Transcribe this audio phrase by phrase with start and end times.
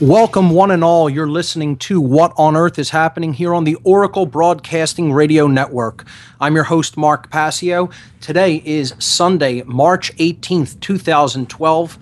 [0.00, 1.10] Welcome, one and all.
[1.10, 6.06] You're listening to What on Earth is Happening here on the Oracle Broadcasting Radio Network.
[6.40, 7.90] I'm your host, Mark Passio.
[8.20, 11.98] Today is Sunday, March 18th, 2012.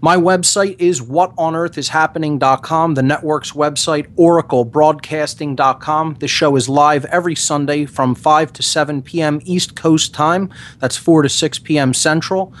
[0.00, 2.94] My website is whatonearthishappening.com.
[2.94, 6.16] The network's website, oraclebroadcasting.com.
[6.20, 9.40] The show is live every Sunday from 5 to 7 p.m.
[9.44, 10.54] East Coast time.
[10.78, 11.94] That's 4 to 6 p.m.
[11.94, 12.54] Central.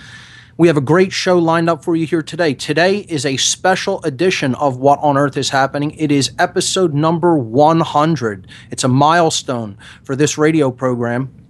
[0.56, 2.54] We have a great show lined up for you here today.
[2.54, 5.90] Today is a special edition of What on Earth is Happening.
[5.98, 8.46] It is episode number 100.
[8.70, 11.43] It's a milestone for this radio program.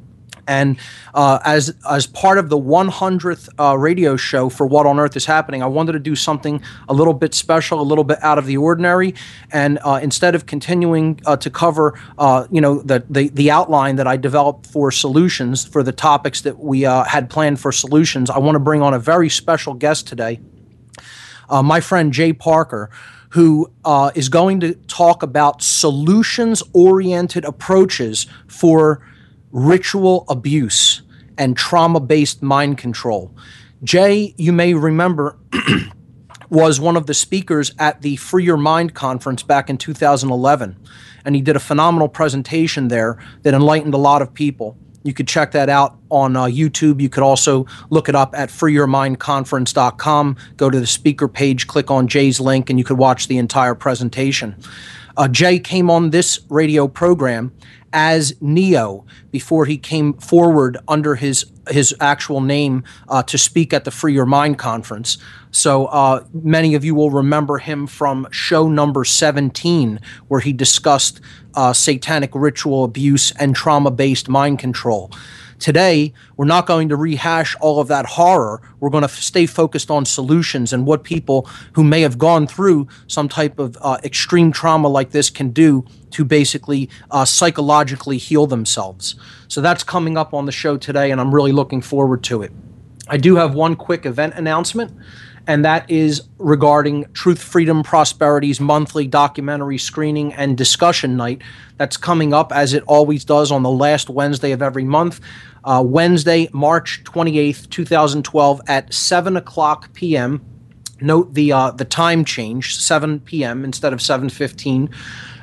[0.47, 0.79] And
[1.15, 5.27] uh, as as part of the 100th uh, radio show for What on Earth is
[5.27, 8.47] Happening, I wanted to do something a little bit special, a little bit out of
[8.47, 9.15] the ordinary.
[9.53, 13.97] And uh, instead of continuing uh, to cover, uh, you know, the, the the outline
[13.97, 18.31] that I developed for solutions for the topics that we uh, had planned for solutions,
[18.31, 20.41] I want to bring on a very special guest today,
[21.51, 22.91] my friend Jay Parker
[23.35, 29.05] who uh, is going to talk about solutions oriented approaches for
[29.55, 31.03] ritual abuse
[31.39, 33.35] and trauma based mind control.
[33.83, 35.39] Jay, you may remember,
[36.51, 40.77] was one of the speakers at the Free Your Mind conference back in 2011.
[41.25, 44.77] And he did a phenomenal presentation there that enlightened a lot of people.
[45.05, 47.01] You could check that out on uh, YouTube.
[47.01, 50.37] You could also look it up at freeyourmindconference.com.
[50.57, 53.75] Go to the speaker page, click on Jay's link, and you could watch the entire
[53.75, 54.57] presentation.
[55.17, 57.53] Uh, Jay came on this radio program
[57.95, 63.85] as Neo before he came forward under his his actual name uh, to speak at
[63.85, 65.17] the Free Your Mind conference.
[65.51, 71.23] So uh, many of you will remember him from show number 17, where he discussed
[71.55, 75.11] uh, satanic ritual abuse and trauma based mind control.
[75.59, 78.61] Today, we're not going to rehash all of that horror.
[78.81, 82.47] We're going to f- stay focused on solutions and what people who may have gone
[82.47, 88.19] through some type of uh, extreme trauma like this can do to basically uh, psychologically
[88.19, 89.15] heal themselves.
[89.49, 92.53] So that's coming up on the show today, and I'm really looking forward to it.
[93.09, 94.93] I do have one quick event announcement
[95.47, 101.43] and that is regarding Truth, Freedom, Prosperity's monthly documentary screening and discussion night
[101.77, 105.21] that's coming up as it always does on the last Wednesday of every month.
[105.65, 110.45] Uh, Wednesday, March 28th, 2012, at 7 o'clock p.m.
[111.01, 113.65] Note the uh, the time change, 7 p.m.
[113.65, 114.91] instead of 7:15.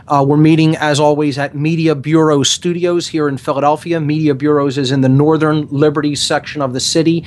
[0.08, 4.00] Uh, we're meeting, as always, at Media Bureau Studios here in Philadelphia.
[4.00, 7.24] Media Bureaus is in the Northern Liberty section of the city,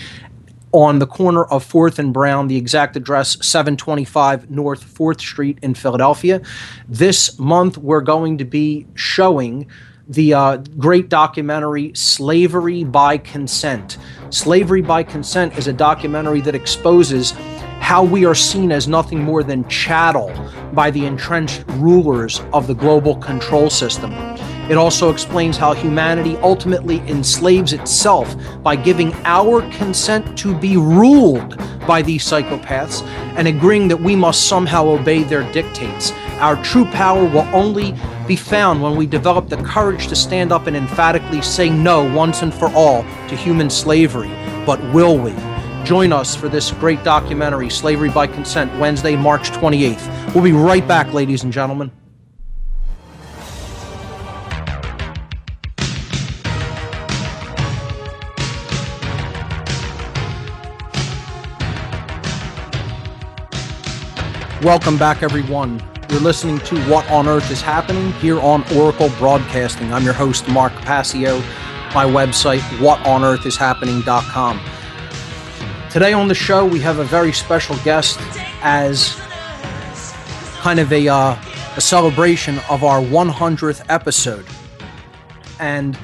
[0.74, 5.72] on the corner of 4th and Brown, the exact address 725 North 4th Street in
[5.72, 6.42] Philadelphia.
[6.88, 9.70] This month, we're going to be showing
[10.08, 13.98] the uh, great documentary Slavery by Consent.
[14.30, 17.30] Slavery by Consent is a documentary that exposes
[17.78, 20.32] how we are seen as nothing more than chattel
[20.72, 24.12] by the entrenched rulers of the global control system.
[24.70, 31.58] It also explains how humanity ultimately enslaves itself by giving our consent to be ruled
[31.86, 33.02] by these psychopaths
[33.36, 36.12] and agreeing that we must somehow obey their dictates.
[36.38, 37.94] Our true power will only
[38.26, 42.40] be found when we develop the courage to stand up and emphatically say no once
[42.40, 44.30] and for all to human slavery.
[44.64, 45.34] But will we?
[45.84, 50.34] Join us for this great documentary, Slavery by Consent, Wednesday, March 28th.
[50.34, 51.92] We'll be right back, ladies and gentlemen.
[64.64, 65.82] Welcome back, everyone.
[66.08, 69.92] You're listening to What on Earth is Happening here on Oracle Broadcasting.
[69.92, 71.36] I'm your host, Mark Passio.
[71.92, 74.60] My website, whatonearthishappening.com.
[75.90, 78.18] Today on the show, we have a very special guest
[78.62, 79.14] as
[80.60, 81.36] kind of a, uh,
[81.76, 84.46] a celebration of our 100th episode.
[85.60, 85.98] And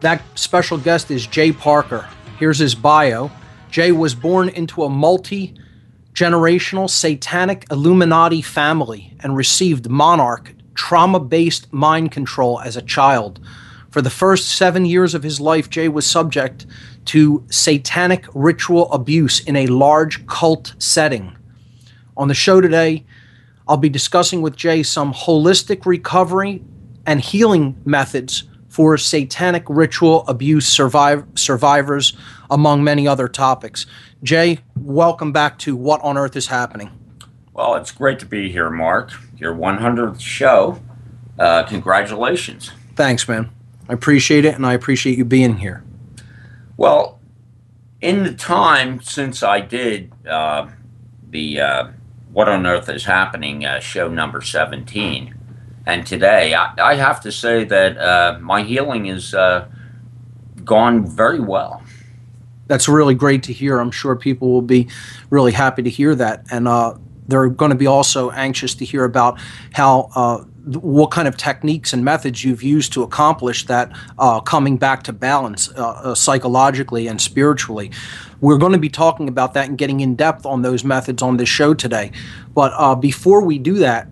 [0.00, 2.08] that special guest is Jay Parker.
[2.38, 3.30] Here's his bio.
[3.70, 5.58] Jay was born into a multi
[6.14, 13.40] generational satanic Illuminati family and received monarch trauma based mind control as a child.
[13.90, 16.66] For the first seven years of his life, Jay was subject
[17.06, 21.36] to satanic ritual abuse in a large cult setting.
[22.16, 23.04] On the show today,
[23.68, 26.62] I'll be discussing with Jay some holistic recovery
[27.06, 32.14] and healing methods for satanic ritual abuse survive, survivors,
[32.50, 33.84] among many other topics.
[34.22, 36.90] Jay, welcome back to What on Earth is Happening.
[37.52, 39.12] Well, it's great to be here, Mark.
[39.36, 40.80] Your 100th show.
[41.38, 42.72] Uh, congratulations.
[42.96, 43.50] Thanks, man.
[43.90, 45.84] I appreciate it, and I appreciate you being here.
[46.78, 47.20] Well,
[48.00, 50.68] in the time since I did uh,
[51.28, 51.88] the uh,
[52.32, 55.34] What on Earth is Happening uh, show number 17,
[55.86, 59.68] and today, I, I have to say that uh, my healing has uh,
[60.64, 61.82] gone very well.
[62.68, 63.78] That's really great to hear.
[63.78, 64.88] I'm sure people will be
[65.30, 66.46] really happy to hear that.
[66.50, 66.94] And uh,
[67.26, 69.38] they're going to be also anxious to hear about
[69.72, 74.76] how uh, what kind of techniques and methods you've used to accomplish that uh, coming
[74.76, 77.90] back to balance uh, uh, psychologically and spiritually.
[78.40, 81.36] We're going to be talking about that and getting in depth on those methods on
[81.36, 82.12] this show today.
[82.54, 84.08] But uh, before we do that,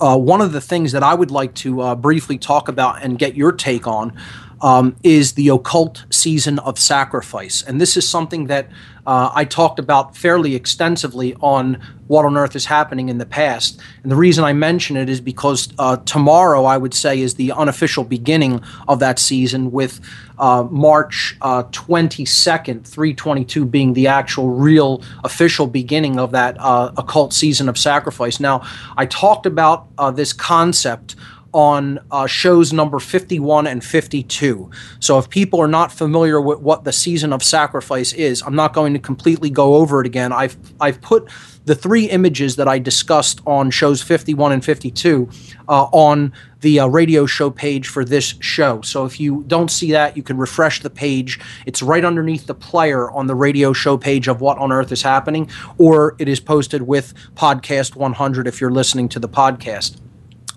[0.00, 3.18] uh, one of the things that I would like to uh, briefly talk about and
[3.18, 4.12] get your take on
[4.60, 7.62] um, is the occult season of sacrifice.
[7.62, 8.68] And this is something that
[9.06, 13.80] uh, I talked about fairly extensively on What on Earth is Happening in the past.
[14.02, 17.52] And the reason I mention it is because uh, tomorrow, I would say, is the
[17.52, 20.00] unofficial beginning of that season, with
[20.38, 27.32] uh, March 22nd, uh, 322 being the actual real official beginning of that uh, occult
[27.32, 28.40] season of sacrifice.
[28.40, 28.66] Now,
[28.96, 31.14] I talked about uh, this concept
[31.56, 34.70] on uh, shows number 51 and 52.
[35.00, 38.74] So if people are not familiar with what the season of sacrifice is, I'm not
[38.74, 40.34] going to completely go over it again.
[40.34, 41.30] I've I've put
[41.64, 45.30] the three images that I discussed on shows 51 and 52
[45.66, 48.82] uh, on the uh, radio show page for this show.
[48.82, 51.40] So if you don't see that, you can refresh the page.
[51.64, 55.02] It's right underneath the player on the radio show page of What on Earth is
[55.02, 55.48] Happening,
[55.78, 60.05] or it is posted with Podcast 100 if you're listening to the podcast.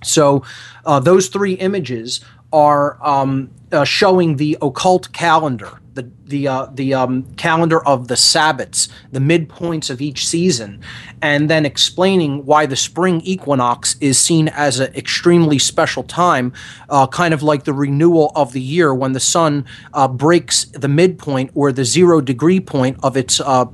[0.03, 0.43] So
[0.85, 6.93] uh, those three images are um, uh, showing the occult calendar, the the uh, the
[6.93, 10.81] um, calendar of the Sabbats, the midpoints of each season,
[11.21, 16.53] and then explaining why the spring equinox is seen as an extremely special time,
[16.89, 20.87] uh, kind of like the renewal of the year when the sun uh, breaks the
[20.87, 23.65] midpoint or the zero degree point of its uh,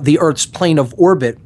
[0.00, 1.38] the Earth's plane of orbit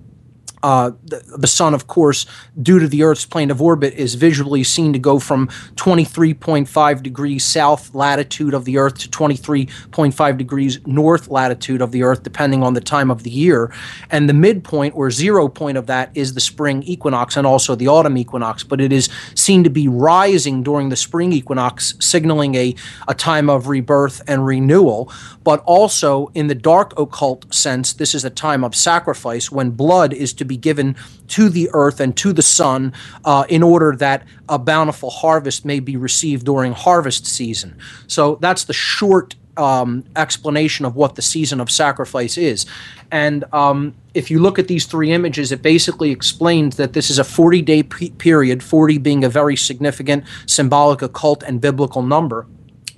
[0.63, 2.27] uh, the, the, sun, of course,
[2.61, 7.45] due to the Earth's plane of orbit, is visually seen to go from 23.5 degrees
[7.45, 12.75] south latitude of the Earth to 23.5 degrees north latitude of the Earth, depending on
[12.75, 13.73] the time of the year.
[14.11, 17.89] And the midpoint or zero point of that is the spring equinox and also the
[17.89, 18.65] autumn equinox.
[18.65, 22.75] But it is seen to be rising during the spring equinox, signaling a,
[23.09, 25.13] a time of rebirth and renewal.
[25.45, 30.13] But also, in the dark occult sense, this is a time of sacrifice when blood
[30.13, 30.97] is to be given
[31.29, 32.93] to the earth and to the sun
[33.25, 37.77] uh, in order that a bountiful harvest may be received during harvest season.
[38.07, 42.67] So that's the short um, explanation of what the season of sacrifice is.
[43.11, 47.19] And um, if you look at these three images, it basically explains that this is
[47.19, 52.47] a 40 day period, 40 being a very significant symbolic occult and biblical number,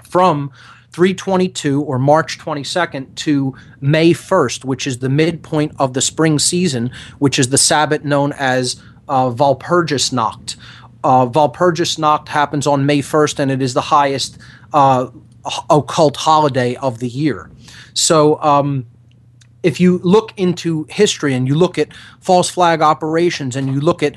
[0.04, 0.50] from
[0.98, 6.90] 322 or March 22nd to May 1st, which is the midpoint of the spring season,
[7.20, 10.56] which is the Sabbath known as uh, Walpurgisnacht.
[11.04, 14.38] Uh, Walpurgisnacht happens on May 1st, and it is the highest
[14.72, 15.06] uh,
[15.70, 17.48] occult holiday of the year.
[17.94, 18.84] So, um,
[19.62, 24.02] if you look into history and you look at false flag operations and you look
[24.02, 24.16] at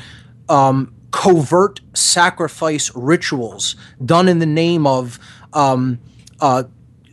[0.50, 5.20] um, covert sacrifice rituals done in the name of
[5.54, 6.00] um,
[6.42, 6.64] uh,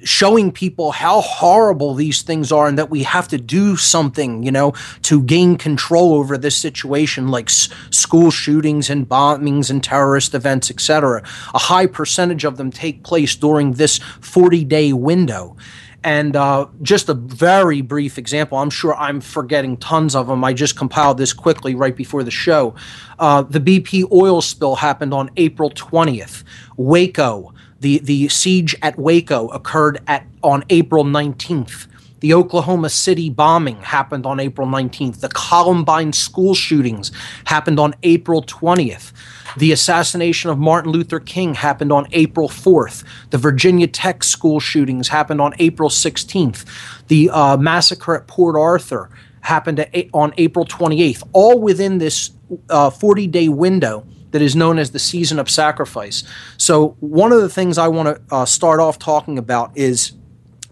[0.05, 4.53] showing people how horrible these things are and that we have to do something, you
[4.53, 10.35] know, to gain control over this situation, like s- school shootings and bombings and terrorist
[10.35, 11.23] events, etc.
[11.55, 15.57] A high percentage of them take place during this 40 day window.
[16.05, 20.45] And uh, just a very brief example, I'm sure I'm forgetting tons of them.
[20.45, 22.77] I just compiled this quickly right before the show.
[23.19, 26.45] Uh, the BP oil spill happened on April 20th.
[26.77, 31.87] Waco, the, the siege at Waco occurred at on April 19th.
[32.21, 35.21] The Oklahoma City bombing happened on April 19th.
[35.21, 37.13] The Columbine school shootings
[37.45, 39.13] happened on April 20th.
[39.57, 43.05] The assassination of Martin Luther King happened on April 4th.
[43.31, 46.65] The Virginia Tech school shootings happened on April 16th.
[47.07, 52.33] The uh, massacre at Port Arthur happened on April 28th, all within this
[52.69, 56.25] 40 uh, day window that is known as the season of sacrifice.
[56.57, 60.13] So, one of the things I want to uh, start off talking about is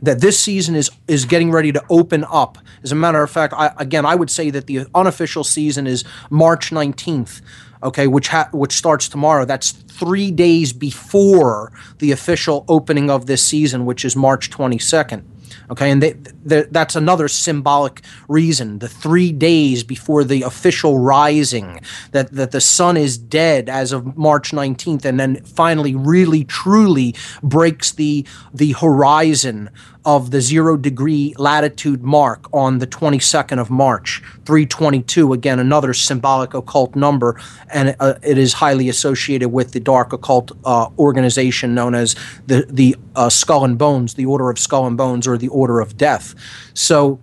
[0.02, 2.58] that this season is is getting ready to open up.
[2.82, 6.04] As a matter of fact, I, again, I would say that the unofficial season is
[6.30, 7.40] March 19th,
[7.82, 9.44] okay, which ha- which starts tomorrow.
[9.44, 15.24] That's three days before the official opening of this season, which is March 22nd.
[15.70, 16.12] Okay, and they,
[16.44, 18.78] they, that's another symbolic reason.
[18.78, 21.80] The three days before the official rising,
[22.12, 27.14] that, that the sun is dead as of March 19th, and then finally, really, truly
[27.42, 29.70] breaks the, the horizon
[30.06, 34.22] of the zero degree latitude mark on the 22nd of March.
[34.44, 37.38] 322, again, another symbolic occult number,
[37.72, 42.14] and uh, it is highly associated with the dark occult uh, organization known as
[42.46, 45.80] the, the uh, Skull and Bones, the Order of Skull and Bones, or the Order
[45.80, 46.34] of Death.
[46.74, 47.20] So,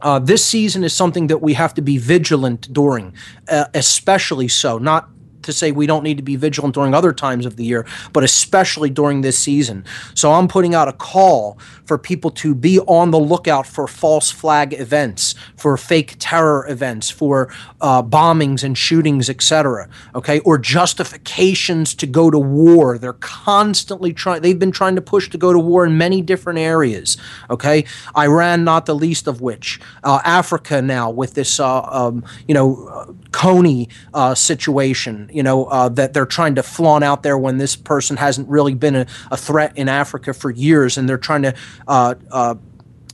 [0.00, 3.14] uh, this season is something that we have to be vigilant during,
[3.48, 4.78] uh, especially so.
[4.78, 5.08] Not
[5.42, 8.24] to say we don't need to be vigilant during other times of the year, but
[8.24, 9.84] especially during this season.
[10.14, 14.30] So I'm putting out a call for people to be on the lookout for false
[14.30, 19.88] flag events, for fake terror events, for uh, bombings and shootings, etc.
[20.14, 22.98] Okay, or justifications to go to war.
[22.98, 24.42] They're constantly trying.
[24.42, 27.16] They've been trying to push to go to war in many different areas.
[27.50, 27.84] Okay,
[28.16, 29.80] Iran, not the least of which.
[30.04, 35.64] Uh, Africa now with this, uh, um, you know, uh, Kony uh, situation you know,
[35.66, 39.06] uh, that they're trying to flaunt out there when this person hasn't really been a,
[39.30, 41.54] a threat in Africa for years, and they're trying to.
[41.86, 42.54] Uh, uh,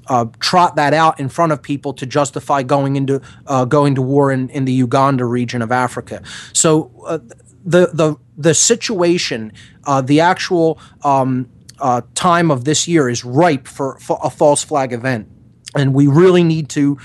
[0.09, 4.03] uh, trot that out in front of people to justify going into uh, going to
[4.03, 6.23] war in, in the Uganda region of Africa.
[6.55, 7.19] So uh,
[7.65, 9.53] the the the situation,
[9.85, 14.65] uh, the actual um, uh, time of this year is ripe for, for, a false
[14.65, 15.29] flag event,
[15.75, 16.99] and we really need to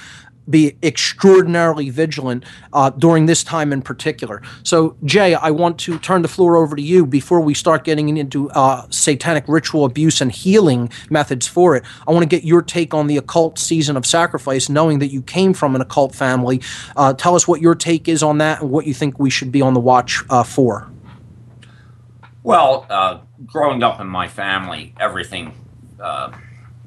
[0.49, 4.41] be extraordinarily vigilant uh, during this time in particular.
[4.63, 8.15] So, Jay, I want to turn the floor over to you before we start getting
[8.17, 11.83] into uh, satanic ritual abuse and healing methods for it.
[12.07, 15.21] I want to get your take on the occult season of sacrifice, knowing that you
[15.21, 16.61] came from an occult family.
[16.95, 19.51] Uh, tell us what your take is on that and what you think we should
[19.51, 20.89] be on the watch uh, for.
[22.43, 25.55] Well, uh, growing up in my family, everything,
[25.99, 26.33] uh,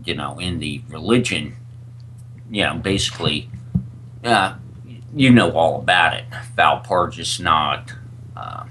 [0.04, 1.56] you know, in the religion
[2.50, 3.50] you know, basically,
[4.24, 4.54] uh,
[5.14, 6.24] you know all about it.
[6.56, 7.92] Walpurgis Night.
[8.36, 8.64] Uh,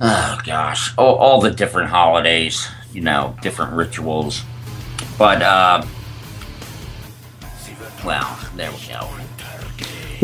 [0.00, 4.42] oh gosh, all, all the different holidays, you know, different rituals.
[5.18, 5.84] But uh,
[8.04, 9.23] well, there we go.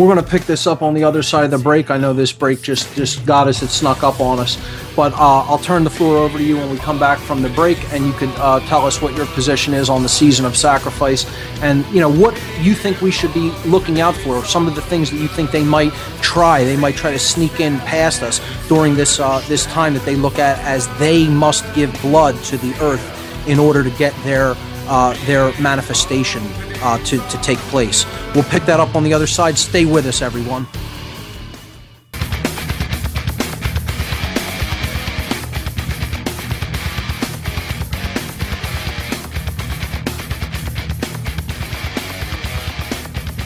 [0.00, 1.90] We're going to pick this up on the other side of the break.
[1.90, 4.56] I know this break just just got us; it snuck up on us.
[4.96, 7.50] But uh, I'll turn the floor over to you when we come back from the
[7.50, 10.56] break, and you can uh, tell us what your position is on the season of
[10.56, 11.26] sacrifice,
[11.60, 14.42] and you know what you think we should be looking out for.
[14.42, 15.92] Some of the things that you think they might
[16.22, 20.06] try, they might try to sneak in past us during this uh, this time that
[20.06, 23.04] they look at as they must give blood to the earth
[23.46, 24.54] in order to get their
[24.88, 26.40] uh, their manifestation
[26.82, 28.04] uh, to, to take place.
[28.34, 29.58] We'll pick that up on the other side.
[29.58, 30.66] Stay with us, everyone.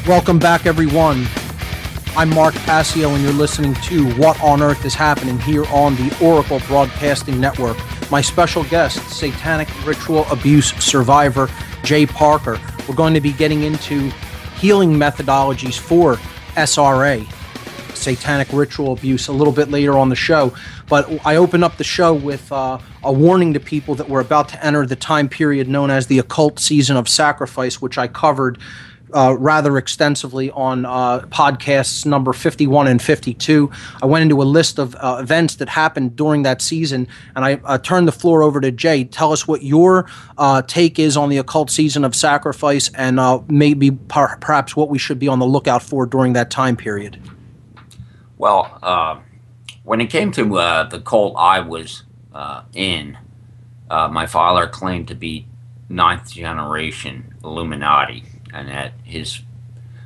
[0.07, 1.27] Welcome back, everyone.
[2.15, 6.17] I'm Mark Passio, and you're listening to What on Earth is Happening here on the
[6.23, 7.77] Oracle Broadcasting Network.
[8.11, 11.49] My special guest, Satanic Ritual Abuse survivor
[11.85, 12.61] Jay Parker.
[12.89, 14.11] We're going to be getting into
[14.59, 16.17] healing methodologies for
[16.57, 17.27] SRA,
[17.95, 20.55] Satanic Ritual Abuse, a little bit later on the show.
[20.89, 24.49] But I open up the show with uh, a warning to people that we're about
[24.51, 28.59] to enter the time period known as the occult season of sacrifice, which I covered
[29.15, 33.71] uh, rather extensively on uh, podcasts number 51 and 52.
[34.03, 37.55] I went into a list of uh, events that happened during that season, and I
[37.65, 39.05] uh, turned the floor over to Jay.
[39.05, 40.07] Tell us what your
[40.37, 44.99] uh, take is on the occult season of sacrifice, and maybe per- perhaps what we
[44.99, 47.21] should be on the lookout for during that time period.
[48.37, 49.23] Well,
[49.85, 52.03] when it came to the cult I was
[52.75, 53.17] in,
[53.89, 55.47] my father claimed to be
[55.89, 59.43] ninth generation Illuminati, and that his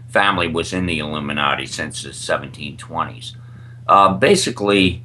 [0.09, 3.37] family was in the Illuminati since the 1720s.
[3.87, 5.05] Uh, basically,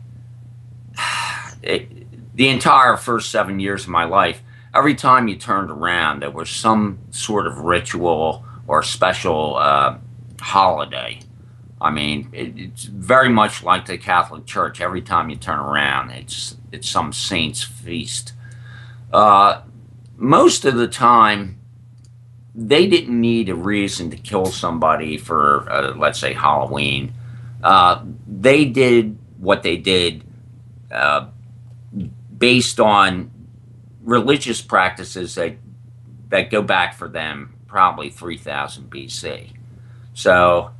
[1.62, 4.42] it, the entire first seven years of my life,
[4.74, 9.98] every time you turned around, there was some sort of ritual or special uh,
[10.40, 11.20] holiday.
[11.82, 14.80] I mean, it, it's very much like the Catholic Church.
[14.80, 18.32] Every time you turn around, it's it's some saint's feast.
[19.12, 19.62] Uh,
[20.16, 21.60] most of the time,
[22.56, 27.14] they didn't need a reason to kill somebody for, uh, let's say, Halloween.
[27.64, 30.24] Uh, they did what they did
[30.92, 31.28] uh,
[32.38, 33.32] based on
[34.04, 35.56] religious practices that
[36.30, 39.52] that go back for them probably 3000 BC.
[40.14, 40.72] So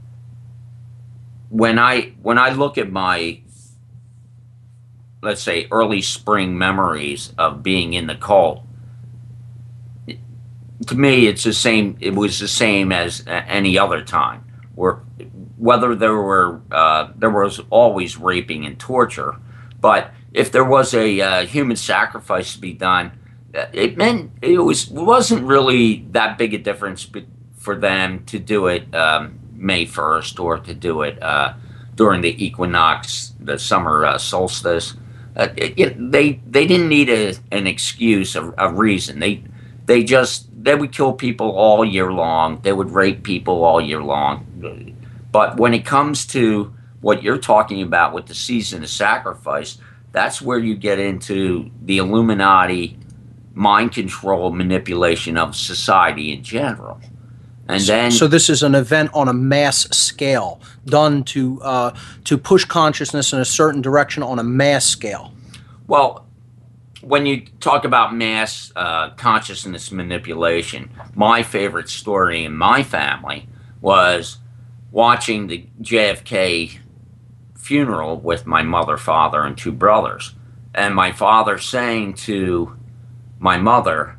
[1.50, 3.40] when I when I look at my
[5.22, 8.63] let's say early spring memories of being in the cult
[10.88, 11.98] to me, it's the same.
[12.00, 14.44] It was the same as any other time.
[14.76, 15.02] Where
[15.58, 19.38] whether there were uh, there was always raping and torture,
[19.80, 23.12] but if there was a uh, human sacrifice to be done,
[23.54, 27.08] it meant it was wasn't really that big a difference
[27.58, 31.54] for them to do it um, May first or to do it uh,
[31.96, 34.96] during the equinox, the summer uh, solstice.
[35.36, 39.20] Uh, it, it, they they didn't need a, an excuse, a, a reason.
[39.20, 39.44] They
[39.86, 42.62] they just they would kill people all year long.
[42.62, 44.96] They would rape people all year long.
[45.32, 49.78] But when it comes to what you're talking about with the season of sacrifice,
[50.12, 52.98] that's where you get into the Illuminati
[53.54, 57.00] mind control manipulation of society in general.
[57.68, 62.38] And then, so this is an event on a mass scale, done to uh, to
[62.38, 65.34] push consciousness in a certain direction on a mass scale.
[65.88, 66.23] Well,
[67.04, 73.48] when you talk about mass uh, consciousness manipulation, my favorite story in my family
[73.82, 74.38] was
[74.92, 76.80] watching the JFK
[77.56, 80.34] funeral with my mother, father, and two brothers.
[80.74, 82.78] And my father saying to
[83.38, 84.18] my mother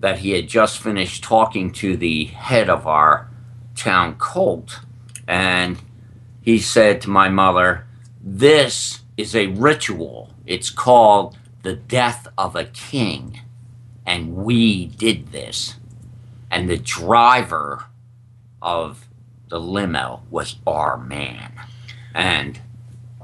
[0.00, 3.30] that he had just finished talking to the head of our
[3.74, 4.80] town cult.
[5.26, 5.80] And
[6.42, 7.86] he said to my mother,
[8.22, 10.30] This is a ritual.
[10.44, 13.40] It's called the death of a king.
[14.06, 15.74] And we did this.
[16.48, 17.86] And the driver
[18.62, 19.08] of
[19.48, 21.52] the limo was our man.
[22.14, 22.60] And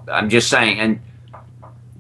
[0.09, 1.01] I'm just saying, and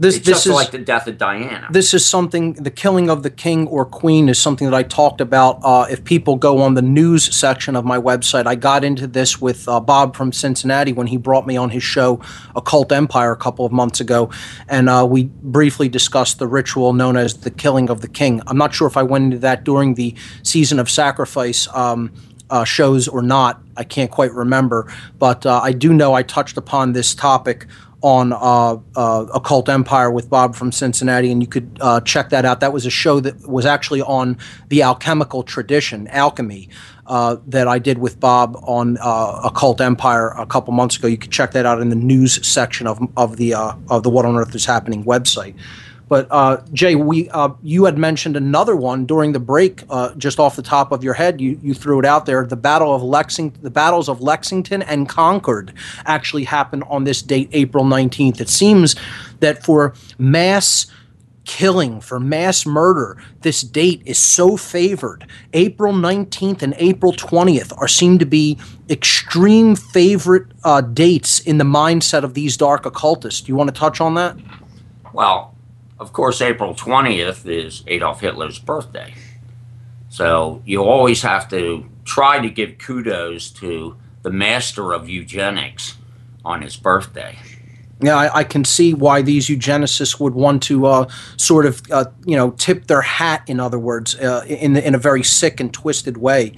[0.02, 1.68] this, it's this just is like the death of Diana.
[1.70, 2.54] This is something.
[2.54, 5.60] The killing of the king or queen is something that I talked about.
[5.62, 9.40] Uh, if people go on the news section of my website, I got into this
[9.40, 12.20] with uh, Bob from Cincinnati when he brought me on his show,
[12.56, 14.28] Occult Empire, a couple of months ago,
[14.68, 18.42] and uh, we briefly discussed the ritual known as the killing of the king.
[18.48, 21.68] I'm not sure if I went into that during the season of sacrifice.
[21.72, 22.12] Um,
[22.50, 23.62] uh, shows or not.
[23.78, 27.66] I can't quite remember, but uh, I do know I touched upon this topic
[28.02, 32.44] on uh, uh, Occult Empire with Bob from Cincinnati, and you could uh, check that
[32.44, 32.60] out.
[32.60, 34.36] That was a show that was actually on
[34.68, 36.68] the alchemical tradition, alchemy,
[37.06, 41.08] uh, that I did with Bob on uh, Occult Empire a couple months ago.
[41.08, 44.10] You could check that out in the news section of of the uh, of the
[44.10, 45.54] What on Earth is Happening website.
[46.12, 50.38] But uh, Jay, we uh, you had mentioned another one during the break, uh, just
[50.38, 51.40] off the top of your head.
[51.40, 52.44] You you threw it out there.
[52.44, 55.72] The battle of Lexington, the battles of Lexington and Concord,
[56.04, 58.42] actually happened on this date, April nineteenth.
[58.42, 58.94] It seems
[59.40, 60.86] that for mass
[61.46, 65.26] killing, for mass murder, this date is so favored.
[65.54, 68.58] April 19th and April 20th are seen to be
[68.90, 73.40] extreme favorite uh, dates in the mindset of these dark occultists.
[73.40, 74.36] Do you want to touch on that?
[75.12, 75.51] Well,
[76.02, 79.14] of course, April 20th is Adolf Hitler's birthday.
[80.08, 85.96] So you always have to try to give kudos to the master of eugenics
[86.44, 87.38] on his birthday.
[88.00, 92.06] Yeah, I, I can see why these eugenicists would want to uh, sort of, uh,
[92.26, 93.44] you know, tip their hat.
[93.46, 96.52] In other words, uh, in in a very sick and twisted way.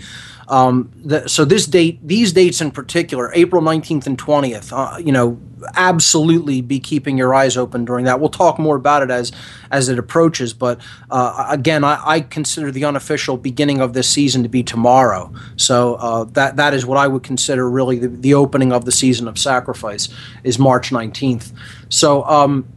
[0.48, 5.12] Um, the, so this date, these dates in particular, April 19th and 20th, uh, you
[5.12, 5.40] know,
[5.74, 8.20] absolutely be keeping your eyes open during that.
[8.20, 9.32] We'll talk more about it as
[9.70, 10.52] as it approaches.
[10.52, 10.80] But
[11.10, 15.32] uh, again, I, I, consider the unofficial beginning of this season to be tomorrow.
[15.56, 18.92] So uh, that that is what I would consider really the, the opening of the
[18.92, 20.08] season of sacrifice
[20.42, 21.52] is March 19th.
[21.88, 22.24] So.
[22.24, 22.68] Um,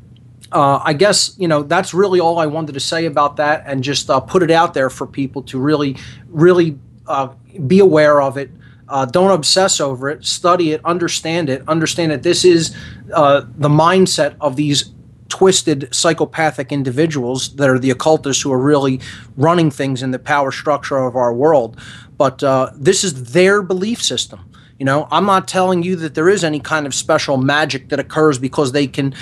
[0.50, 3.84] uh, I guess you know that's really all I wanted to say about that, and
[3.84, 5.98] just uh, put it out there for people to really,
[6.30, 7.34] really uh,
[7.66, 8.50] be aware of it.
[8.90, 10.26] Uh, don't obsess over it.
[10.26, 10.82] Study it.
[10.86, 11.68] Understand it.
[11.68, 12.76] Understand that this is
[13.14, 14.94] uh, the mindset of these
[15.30, 19.00] twisted psychopathic individuals that are the occultists who are really
[19.36, 21.78] running things in the power structure of our world.
[22.18, 24.50] But uh, this is their belief system.
[24.80, 28.00] You know, I'm not telling you that there is any kind of special magic that
[28.00, 29.16] occurs because they can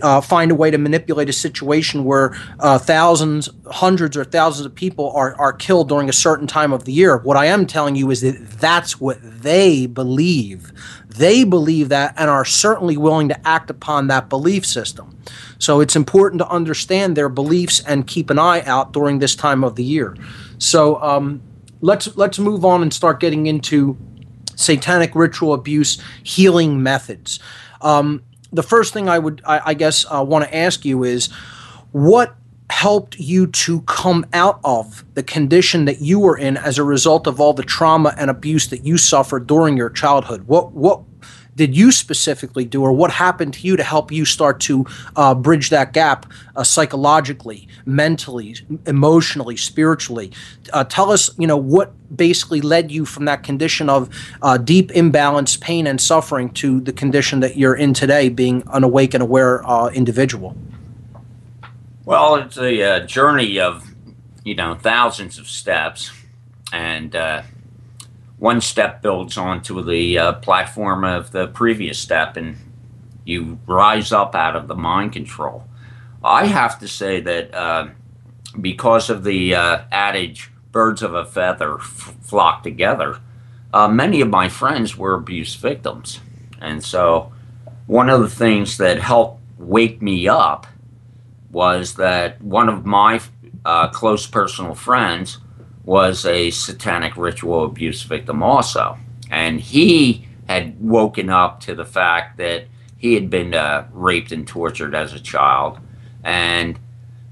[0.00, 4.74] uh, find a way to manipulate a situation where uh, thousands, hundreds, or thousands of
[4.74, 7.18] people are, are killed during a certain time of the year.
[7.18, 10.72] What I am telling you is that that's what they believe.
[11.08, 15.18] They believe that and are certainly willing to act upon that belief system.
[15.58, 19.64] So it's important to understand their beliefs and keep an eye out during this time
[19.64, 20.16] of the year.
[20.58, 21.42] So um,
[21.80, 23.98] let's let's move on and start getting into
[24.56, 27.40] satanic ritual abuse healing methods.
[27.80, 31.28] Um, the first thing I would, I, I guess, uh, want to ask you is
[31.92, 32.36] what
[32.70, 37.26] helped you to come out of the condition that you were in as a result
[37.26, 40.42] of all the trauma and abuse that you suffered during your childhood?
[40.46, 41.02] What, what
[41.54, 44.86] did you specifically do, or what happened to you to help you start to
[45.16, 50.32] uh, bridge that gap uh, psychologically, mentally, emotionally, spiritually?
[50.72, 54.08] Uh, tell us, you know, what basically led you from that condition of
[54.40, 58.82] uh, deep imbalance, pain, and suffering to the condition that you're in today, being an
[58.82, 60.56] awake and aware uh, individual.
[62.04, 63.84] Well, it's a uh, journey of,
[64.42, 66.10] you know, thousands of steps,
[66.72, 67.14] and
[68.42, 72.56] one step builds onto the uh, platform of the previous step and
[73.24, 75.62] you rise up out of the mind control.
[76.24, 77.90] I have to say that uh,
[78.60, 83.20] because of the uh, adage, birds of a feather f- flock together,
[83.72, 86.18] uh, many of my friends were abuse victims.
[86.60, 87.32] And so
[87.86, 90.66] one of the things that helped wake me up
[91.52, 93.20] was that one of my
[93.64, 95.38] uh, close personal friends
[95.84, 98.98] was a satanic ritual abuse victim also.
[99.30, 102.66] And he had woken up to the fact that
[102.96, 105.78] he had been uh, raped and tortured as a child.
[106.22, 106.78] And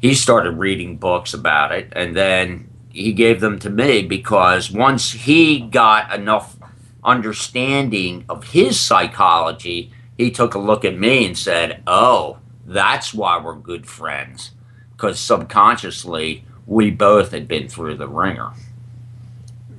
[0.00, 1.92] he started reading books about it.
[1.94, 6.56] And then he gave them to me because once he got enough
[7.04, 13.38] understanding of his psychology, he took a look at me and said, Oh, that's why
[13.38, 14.52] we're good friends.
[14.92, 18.52] Because subconsciously, we both had been through the ringer.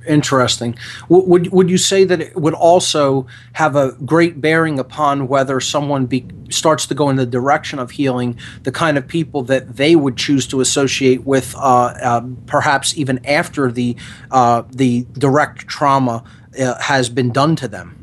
[0.06, 0.74] Interesting.
[1.08, 6.06] Would would you say that it would also have a great bearing upon whether someone
[6.06, 9.94] be, starts to go in the direction of healing, the kind of people that they
[9.94, 13.96] would choose to associate with, uh, uh, perhaps even after the
[14.32, 16.24] uh, the direct trauma
[16.60, 18.01] uh, has been done to them?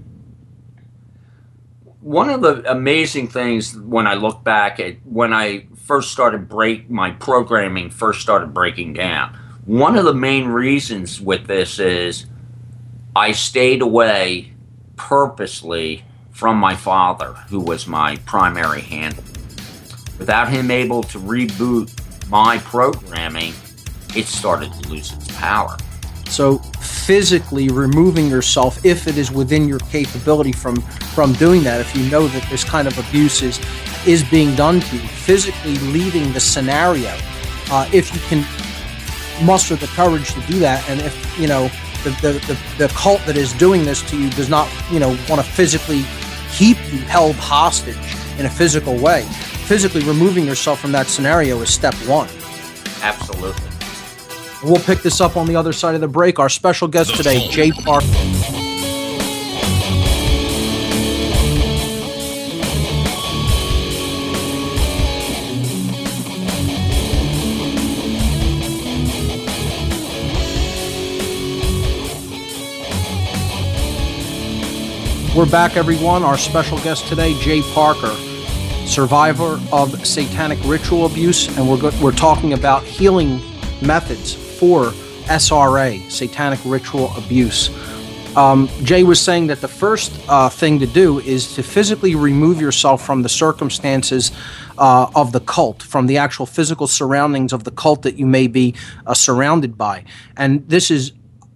[2.02, 6.90] One of the amazing things when I look back at when I first started break
[6.90, 9.38] my programming first started breaking down.
[9.66, 12.26] One of the main reasons with this is
[13.18, 14.54] I stayed away
[14.96, 19.24] purposely from my father, who was my primary handler.
[20.18, 21.92] Without him able to reboot
[22.30, 23.54] my programming,
[24.16, 25.76] it started to lose its power.
[26.30, 30.76] So physically removing yourself, if it is within your capability from
[31.16, 33.60] from doing that, if you know that this kind of abuse is
[34.06, 37.18] is being done to you, physically leaving the scenario,
[37.72, 38.46] uh, if you can
[39.44, 41.68] muster the courage to do that, and if you know
[42.04, 45.10] the, the, the, the cult that is doing this to you does not you know
[45.28, 46.06] want to physically
[46.52, 47.98] keep you held hostage
[48.38, 49.24] in a physical way,
[49.66, 52.30] physically removing yourself from that scenario is step one.
[53.02, 53.69] Absolutely.
[54.64, 56.38] We'll pick this up on the other side of the break.
[56.38, 58.04] Our special guest today, Jay Park.
[75.36, 76.24] We're back, everyone.
[76.24, 78.14] Our special guest today, Jay Parker,
[78.86, 83.40] survivor of satanic ritual abuse, and we're, go- we're talking about healing
[83.82, 84.92] methods for
[85.30, 87.70] SRA, satanic ritual abuse.
[88.36, 92.60] Um, Jay was saying that the first uh, thing to do is to physically remove
[92.60, 94.34] yourself from the circumstances
[94.78, 98.48] uh, of the cult, from the actual physical surroundings of the cult that you may
[98.48, 98.76] be
[99.08, 100.04] uh, surrounded by.
[100.36, 101.14] And this is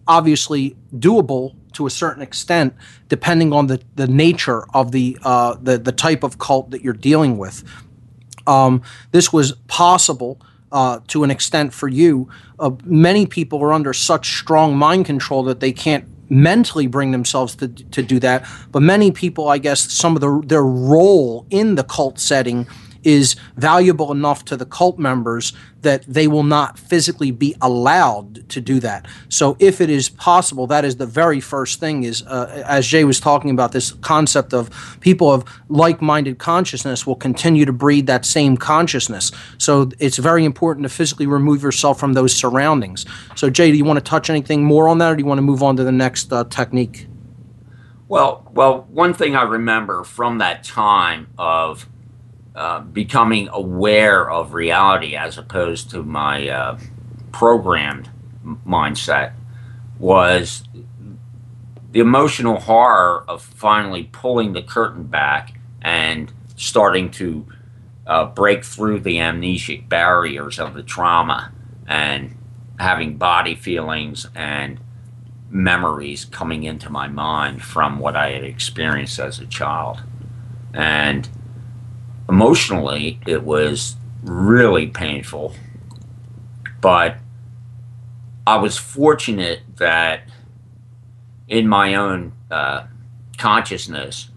[0.07, 2.73] obviously doable to a certain extent,
[3.09, 6.93] depending on the, the nature of the, uh, the, the type of cult that you're
[6.93, 7.63] dealing with.
[8.47, 10.39] Um, this was possible
[10.73, 12.27] uh, to an extent for you.
[12.59, 17.55] Uh, many people are under such strong mind control that they can't mentally bring themselves
[17.55, 18.45] to, to do that.
[18.71, 22.67] But many people, I guess, some of the, their role in the cult setting
[23.03, 28.61] is valuable enough to the cult members that they will not physically be allowed to
[28.61, 29.05] do that.
[29.29, 33.03] So if it is possible, that is the very first thing is uh, as Jay
[33.03, 38.25] was talking about this concept of people of like-minded consciousness will continue to breed that
[38.25, 39.31] same consciousness.
[39.57, 43.05] So it's very important to physically remove yourself from those surroundings.
[43.35, 45.37] So Jay, do you want to touch anything more on that or do you want
[45.37, 47.07] to move on to the next uh, technique?
[48.07, 51.89] Well, well, one thing I remember from that time of
[52.55, 56.77] uh, becoming aware of reality as opposed to my uh,
[57.31, 58.09] programmed
[58.65, 59.33] mindset
[59.97, 60.63] was
[61.91, 67.45] the emotional horror of finally pulling the curtain back and starting to
[68.05, 71.51] uh, break through the amnesic barriers of the trauma
[71.87, 72.35] and
[72.79, 74.79] having body feelings and
[75.49, 80.01] memories coming into my mind from what I had experienced as a child.
[80.73, 81.29] And
[82.29, 85.53] emotionally, it was really painful.
[86.81, 87.17] But
[88.45, 90.23] I was fortunate that
[91.47, 92.87] in my own uh,
[93.37, 94.29] consciousness,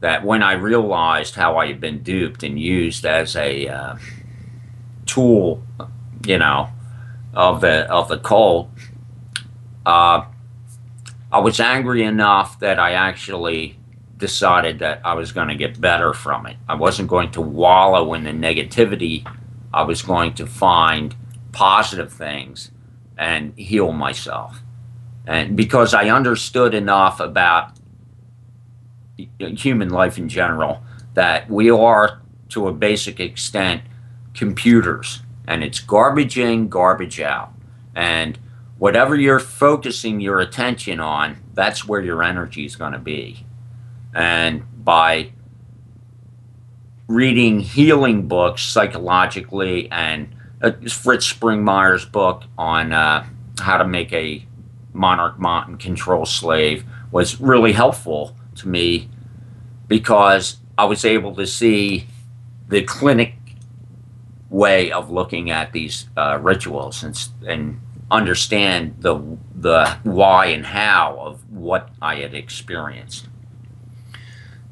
[0.00, 3.96] that when I realized how I had been duped and used as a uh,
[5.06, 5.62] tool,
[6.26, 6.68] you know,
[7.32, 8.68] of the of the cult,
[9.86, 10.24] uh,
[11.32, 13.78] I was angry enough that I actually
[14.16, 16.56] decided that I was going to get better from it.
[16.68, 19.26] I wasn't going to wallow in the negativity.
[19.72, 21.14] I was going to find
[21.52, 22.70] positive things
[23.18, 24.62] and heal myself.
[25.26, 27.72] And because I understood enough about
[29.38, 30.82] human life in general,
[31.14, 33.82] that we are, to a basic extent,
[34.34, 35.22] computers.
[35.46, 37.52] And it's garbage in, garbage out.
[37.94, 38.38] And
[38.78, 43.43] whatever you're focusing your attention on, that's where your energy is going to be.
[44.14, 45.32] And by
[47.08, 53.26] reading healing books psychologically and uh, Fritz Springmeier's book on uh,
[53.60, 54.46] how to make a
[54.92, 59.08] monarch mountain control slave was really helpful to me
[59.88, 62.06] because I was able to see
[62.68, 63.34] the clinic
[64.48, 69.20] way of looking at these uh, rituals and, and understand the
[69.54, 73.28] the why and how of what I had experienced.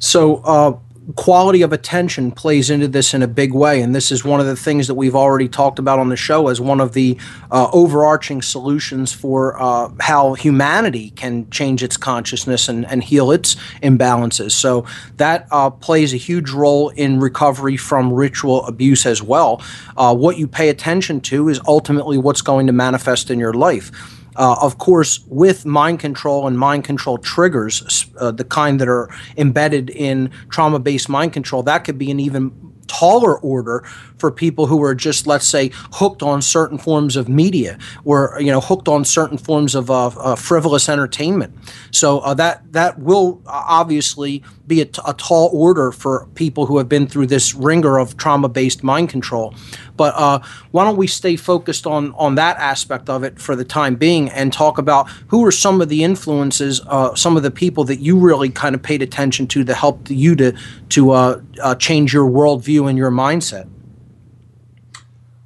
[0.03, 0.79] So, uh,
[1.15, 3.81] quality of attention plays into this in a big way.
[3.81, 6.49] And this is one of the things that we've already talked about on the show
[6.49, 7.17] as one of the
[7.51, 13.57] uh, overarching solutions for uh, how humanity can change its consciousness and, and heal its
[13.83, 14.53] imbalances.
[14.53, 14.87] So
[15.17, 19.62] that uh, plays a huge role in recovery from ritual abuse as well.
[19.97, 23.91] Uh, what you pay attention to is ultimately what's going to manifest in your life.
[24.37, 29.09] Uh, of course, with mind control and mind control triggers, uh, the kind that are
[29.37, 33.83] embedded in trauma based mind control, that could be an even taller order
[34.18, 38.51] for people who are just let's say hooked on certain forms of media or you
[38.53, 41.55] know hooked on certain forms of uh, uh, frivolous entertainment.
[41.90, 44.42] So uh, that that will obviously
[44.74, 48.16] be a, t- a tall order for people who have been through this ringer of
[48.16, 49.54] trauma-based mind control
[49.96, 53.64] but uh, why don't we stay focused on on that aspect of it for the
[53.64, 57.50] time being and talk about who are some of the influences, uh, some of the
[57.50, 60.52] people that you really kind of paid attention to that helped you to
[60.90, 63.68] to uh, uh change your worldview and your mindset.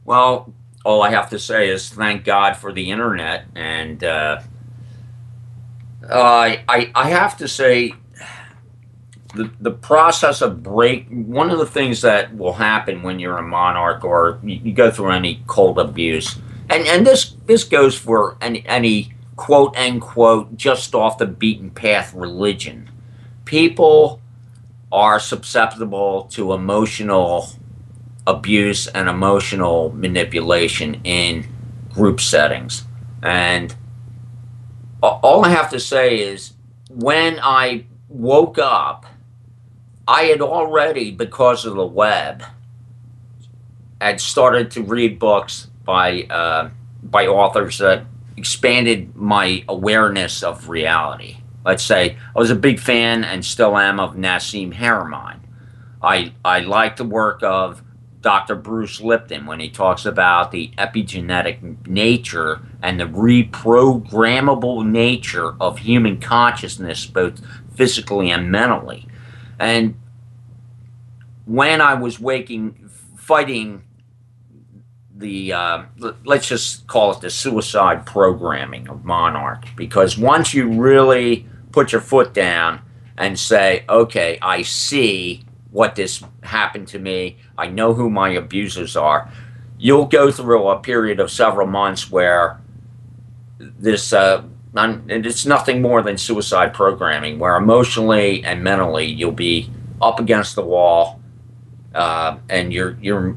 [0.04, 0.52] Well,
[0.84, 4.40] all I have to say is thank God for the internet, and uh,
[6.08, 7.92] I I have to say
[9.36, 13.42] the, the process of break one of the things that will happen when you're a
[13.42, 18.36] monarch or you, you go through any cult abuse and and this this goes for
[18.40, 22.90] any any quote unquote just off the beaten path religion.
[23.44, 24.20] People
[24.90, 27.50] are susceptible to emotional
[28.26, 31.46] abuse and emotional manipulation in
[31.92, 32.84] group settings.
[33.22, 33.74] And
[35.02, 36.54] all i have to say is
[36.88, 39.06] when i woke up
[40.08, 42.44] I had already, because of the web,
[44.00, 46.70] had started to read books by uh,
[47.02, 48.04] by authors that
[48.36, 51.38] expanded my awareness of reality.
[51.64, 55.40] Let's say I was a big fan and still am of Nassim Haramein.
[56.02, 57.82] I I like the work of
[58.20, 58.54] Dr.
[58.56, 66.20] Bruce Lipton when he talks about the epigenetic nature and the reprogrammable nature of human
[66.20, 67.40] consciousness, both
[67.74, 69.06] physically and mentally.
[69.58, 69.94] And
[71.44, 73.84] when I was waking, fighting
[75.14, 75.82] the, uh,
[76.24, 82.00] let's just call it the suicide programming of Monarch, because once you really put your
[82.00, 82.82] foot down
[83.16, 87.38] and say, okay, I see what this happened to me.
[87.56, 89.30] I know who my abusers are.
[89.78, 92.60] You'll go through a period of several months where
[93.58, 94.42] this, uh,
[94.78, 100.54] and it's nothing more than suicide programming, where emotionally and mentally you'll be up against
[100.54, 101.20] the wall,
[101.94, 103.36] uh, and your your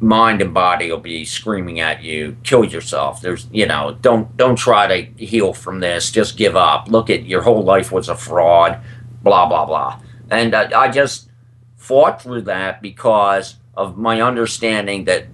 [0.00, 4.56] mind and body will be screaming at you, "Kill yourself." There's, you know, don't don't
[4.56, 6.10] try to heal from this.
[6.10, 6.88] Just give up.
[6.88, 8.80] Look at your whole life was a fraud.
[9.22, 10.00] Blah blah blah.
[10.30, 11.28] And uh, I just
[11.76, 15.26] fought through that because of my understanding that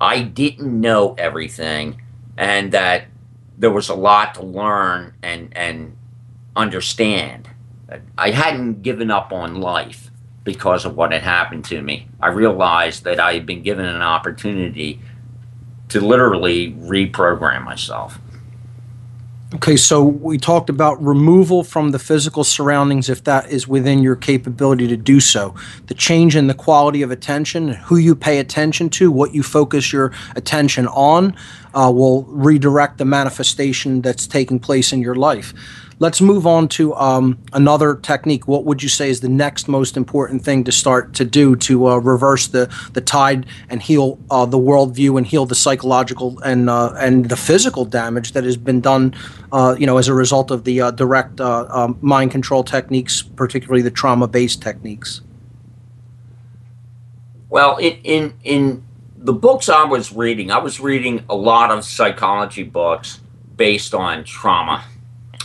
[0.00, 2.00] I didn't know everything
[2.36, 3.06] and that
[3.58, 5.96] there was a lot to learn and and
[6.54, 7.48] understand.
[8.16, 10.10] I hadn't given up on life
[10.44, 12.08] because of what had happened to me.
[12.20, 15.00] I realized that I had been given an opportunity
[15.88, 18.18] to literally reprogram myself.
[19.54, 24.14] Okay, so we talked about removal from the physical surroundings if that is within your
[24.14, 25.54] capability to do so.
[25.86, 29.90] The change in the quality of attention, who you pay attention to, what you focus
[29.90, 31.34] your attention on,
[31.72, 35.54] uh, will redirect the manifestation that's taking place in your life.
[36.00, 38.46] Let's move on to um, another technique.
[38.46, 41.88] What would you say is the next most important thing to start to do to
[41.88, 46.70] uh, reverse the, the tide and heal uh, the worldview and heal the psychological and
[46.70, 49.12] uh, and the physical damage that has been done,
[49.50, 53.20] uh, you know, as a result of the uh, direct uh, um, mind control techniques,
[53.22, 55.22] particularly the trauma-based techniques?
[57.48, 58.84] Well, in in in
[59.16, 63.20] the books I was reading, I was reading a lot of psychology books
[63.56, 64.84] based on trauma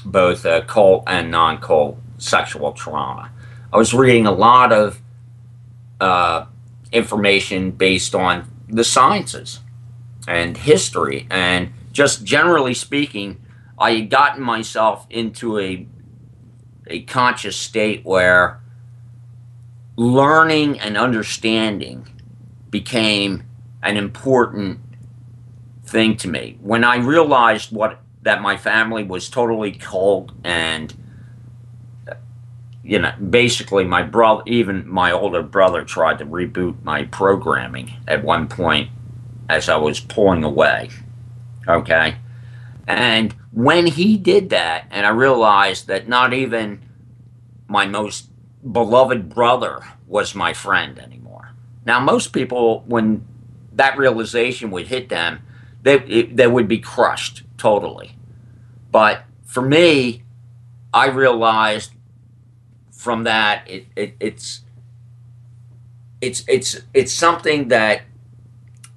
[0.05, 3.31] both uh, cult and non cult sexual trauma.
[3.71, 5.01] I was reading a lot of
[5.99, 6.45] uh,
[6.91, 9.59] information based on the sciences
[10.27, 13.41] and history, and just generally speaking,
[13.77, 15.87] I had gotten myself into a
[16.87, 18.59] a conscious state where
[19.95, 22.07] learning and understanding
[22.69, 23.43] became
[23.81, 24.79] an important
[25.85, 26.57] thing to me.
[26.61, 30.93] When I realized what that my family was totally cold and
[32.83, 38.23] you know basically my brother even my older brother tried to reboot my programming at
[38.23, 38.89] one point
[39.47, 40.89] as i was pulling away
[41.67, 42.17] okay?
[42.87, 46.81] And when he did that and i realized that not even
[47.67, 48.29] my most
[48.71, 51.53] beloved brother was my friend anymore.
[51.85, 53.25] Now most people when
[53.73, 55.41] that realization would hit them
[55.81, 58.17] they, it, they would be crushed totally.
[58.91, 60.23] But for me,
[60.93, 61.93] I realized
[62.91, 64.63] from that it, it, it's
[66.19, 68.01] it's it's it's something that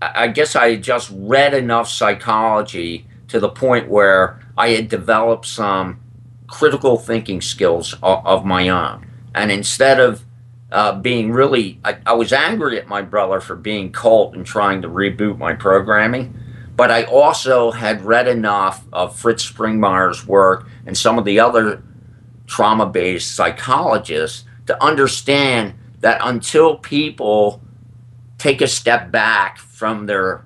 [0.03, 6.01] I guess I just read enough psychology to the point where I had developed some
[6.49, 9.07] critical thinking skills of, of my own.
[9.33, 10.25] And instead of
[10.73, 14.83] uh, being really, I, I was angry at my brother for being cult and trying
[14.83, 16.35] to reboot my programming.
[16.77, 21.83] But I also had read enough of Fritz Springmeier's work and some of the other
[22.47, 27.63] trauma based psychologists to understand that until people
[28.39, 30.45] take a step back from their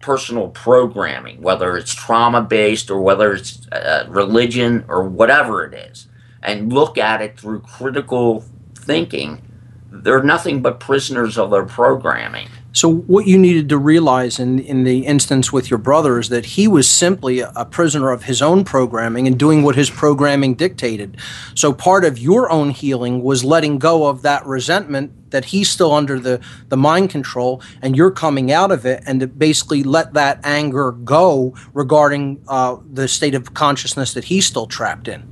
[0.00, 6.06] personal programming, whether it's trauma based or whether it's uh, religion or whatever it is,
[6.42, 8.44] and look at it through critical
[8.76, 9.42] thinking,
[9.90, 12.48] they're nothing but prisoners of their programming.
[12.76, 16.44] So what you needed to realize in in the instance with your brother is that
[16.44, 21.16] he was simply a prisoner of his own programming and doing what his programming dictated.
[21.54, 25.90] So part of your own healing was letting go of that resentment that he's still
[25.90, 30.12] under the the mind control and you're coming out of it and to basically let
[30.12, 35.22] that anger go regarding uh, the state of consciousness that he's still trapped in.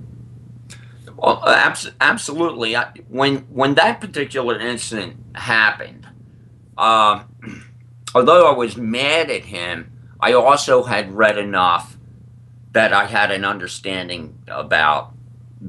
[1.14, 2.74] Well, abs- absolutely.
[2.74, 6.06] I, when when that particular incident happened,
[6.76, 7.24] uh,
[8.14, 11.96] although I was mad at him, I also had read enough
[12.72, 15.12] that I had an understanding about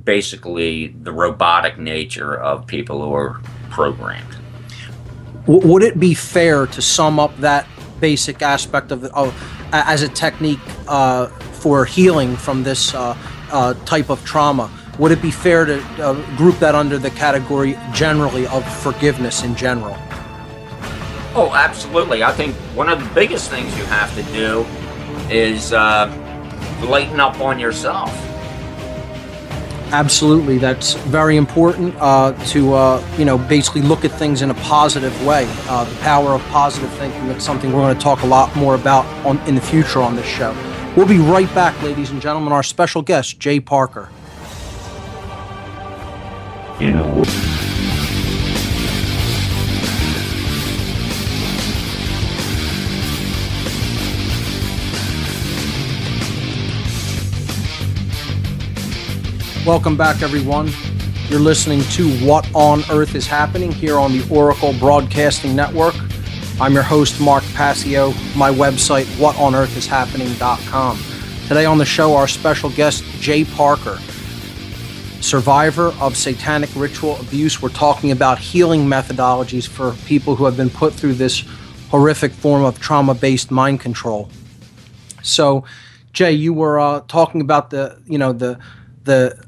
[0.03, 4.35] basically the robotic nature of people who are programmed.
[5.45, 7.67] W- would it be fair to sum up that
[7.99, 9.33] basic aspect of, of
[9.71, 13.17] as a technique uh, for healing from this uh,
[13.51, 14.71] uh, type of trauma?
[14.99, 19.55] Would it be fair to uh, group that under the category generally of forgiveness in
[19.55, 19.97] general?
[21.37, 22.23] Oh, absolutely.
[22.23, 24.65] I think one of the biggest things you have to do
[25.29, 26.07] is uh,
[26.87, 28.09] lighten up on yourself.
[29.91, 34.53] Absolutely, that's very important uh, to uh, you know basically look at things in a
[34.55, 35.45] positive way.
[35.67, 37.27] Uh, the power of positive thinking.
[37.27, 40.15] That's something we're going to talk a lot more about on, in the future on
[40.15, 40.55] this show.
[40.95, 42.53] We'll be right back, ladies and gentlemen.
[42.53, 44.09] Our special guest, Jay Parker.
[46.79, 47.44] You know.
[59.65, 60.69] Welcome back, everyone.
[61.27, 65.95] You're listening to What on Earth is Happening here on the Oracle Broadcasting Network.
[66.61, 68.11] I'm your host, Mark Passio.
[68.37, 70.99] My website, whatonearthishappening.com.
[71.47, 73.97] Today on the show, our special guest, Jay Parker,
[75.19, 77.59] survivor of satanic ritual abuse.
[77.59, 81.43] We're talking about healing methodologies for people who have been put through this
[81.89, 84.29] horrific form of trauma based mind control.
[85.23, 85.63] So,
[86.13, 88.59] Jay, you were uh, talking about the, you know, the,
[89.05, 89.43] the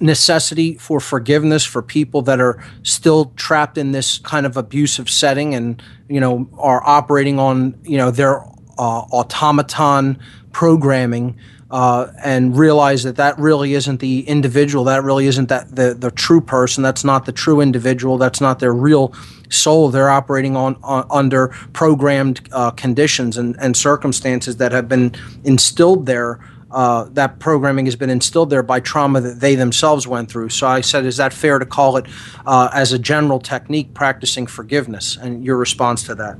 [0.00, 5.54] necessity for forgiveness for people that are still trapped in this kind of abusive setting
[5.54, 8.40] and you know are operating on you know their
[8.78, 10.18] uh, automaton
[10.52, 11.36] programming
[11.70, 16.10] uh, and realize that that really isn't the individual that really isn't that the, the
[16.10, 19.12] true person that's not the true individual that's not their real
[19.54, 19.88] soul.
[19.88, 25.14] They're operating on, on under programmed uh, conditions and, and circumstances that have been
[25.44, 26.40] instilled there
[26.74, 30.48] uh, that programming has been instilled there by trauma that they themselves went through.
[30.48, 32.06] So I said, is that fair to call it
[32.44, 35.16] uh, as a general technique practicing forgiveness?
[35.16, 36.36] And your response to that?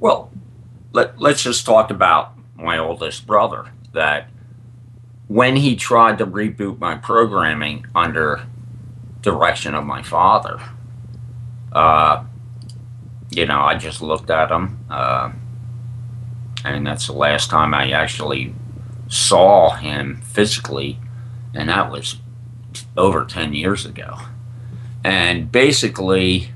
[0.00, 0.32] Well,
[0.92, 3.66] let, let's just talk about my oldest brother.
[3.92, 4.28] That
[5.28, 8.42] when he tried to reboot my programming under
[9.22, 10.60] direction of my father,
[11.72, 12.24] uh,
[13.30, 15.30] you know, I just looked at him, uh,
[16.64, 18.54] and that's the last time I actually
[19.08, 20.98] saw him physically,
[21.54, 22.18] and that was
[22.96, 24.18] over 10 years ago.
[25.02, 26.50] And basically,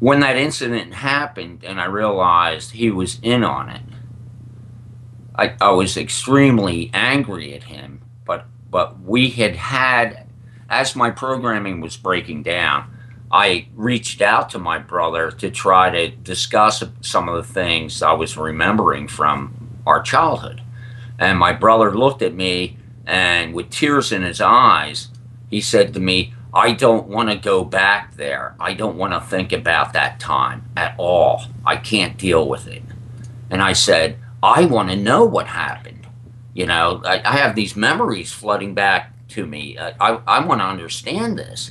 [0.00, 3.82] when that incident happened and I realized he was in on it,
[5.34, 8.02] I, I was extremely angry at him.
[8.24, 10.26] But, but we had had,
[10.68, 12.90] as my programming was breaking down,
[13.30, 18.12] I reached out to my brother to try to discuss some of the things I
[18.12, 20.62] was remembering from our childhood.
[21.22, 25.08] And my brother looked at me and with tears in his eyes,
[25.48, 28.56] he said to me, I don't want to go back there.
[28.58, 31.44] I don't want to think about that time at all.
[31.64, 32.82] I can't deal with it.
[33.50, 36.08] And I said, I want to know what happened.
[36.54, 39.78] You know, I, I have these memories flooding back to me.
[39.78, 41.70] Uh, I, I want to understand this.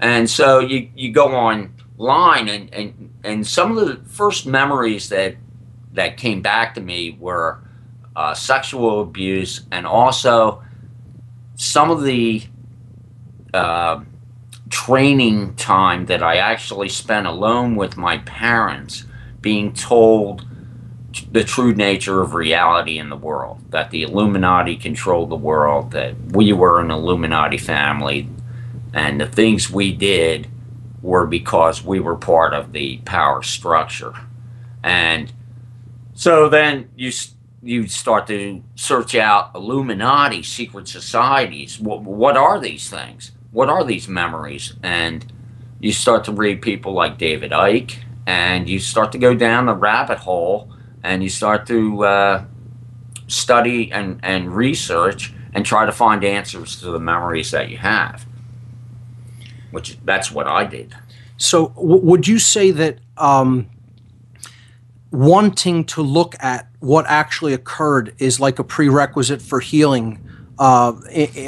[0.00, 5.36] And so you, you go online, and, and, and some of the first memories that,
[5.92, 7.62] that came back to me were
[8.14, 10.62] uh, sexual abuse, and also
[11.54, 12.42] some of the
[13.54, 14.00] uh,
[14.70, 19.04] training time that I actually spent alone with my parents,
[19.40, 20.46] being told
[21.30, 26.14] the true nature of reality in the world that the Illuminati controlled the world, that
[26.32, 28.28] we were an Illuminati family,
[28.94, 30.48] and the things we did
[31.02, 34.14] were because we were part of the power structure.
[34.82, 35.32] And
[36.14, 37.10] so then you
[37.62, 41.78] you start to search out Illuminati secret societies.
[41.78, 43.32] What, what are these things?
[43.52, 44.74] What are these memories?
[44.82, 45.24] And
[45.80, 49.74] you start to read people like David Icke, and you start to go down the
[49.74, 52.44] rabbit hole, and you start to uh,
[53.26, 58.26] study and, and research and try to find answers to the memories that you have.
[59.70, 60.94] Which that's what I did.
[61.36, 63.68] So, w- would you say that um,
[65.10, 70.18] wanting to look at what actually occurred is like a prerequisite for healing
[70.58, 70.92] uh,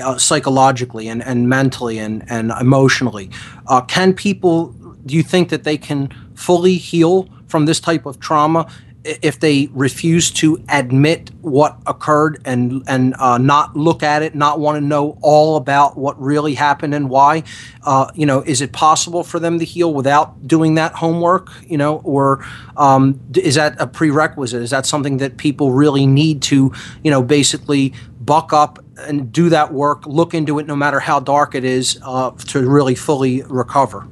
[0.02, 3.28] uh, psychologically and, and mentally and, and emotionally.
[3.66, 4.68] Uh, can people,
[5.04, 8.70] do you think that they can fully heal from this type of trauma
[9.04, 14.58] if they refuse to admit what occurred and and uh, not look at it, not
[14.58, 17.42] want to know all about what really happened and why,
[17.82, 21.50] uh, you know, is it possible for them to heal without doing that homework?
[21.66, 22.44] You know, or
[22.76, 24.62] um, is that a prerequisite?
[24.62, 29.50] Is that something that people really need to, you know, basically buck up and do
[29.50, 33.42] that work, look into it, no matter how dark it is, uh, to really fully
[33.42, 34.08] recover?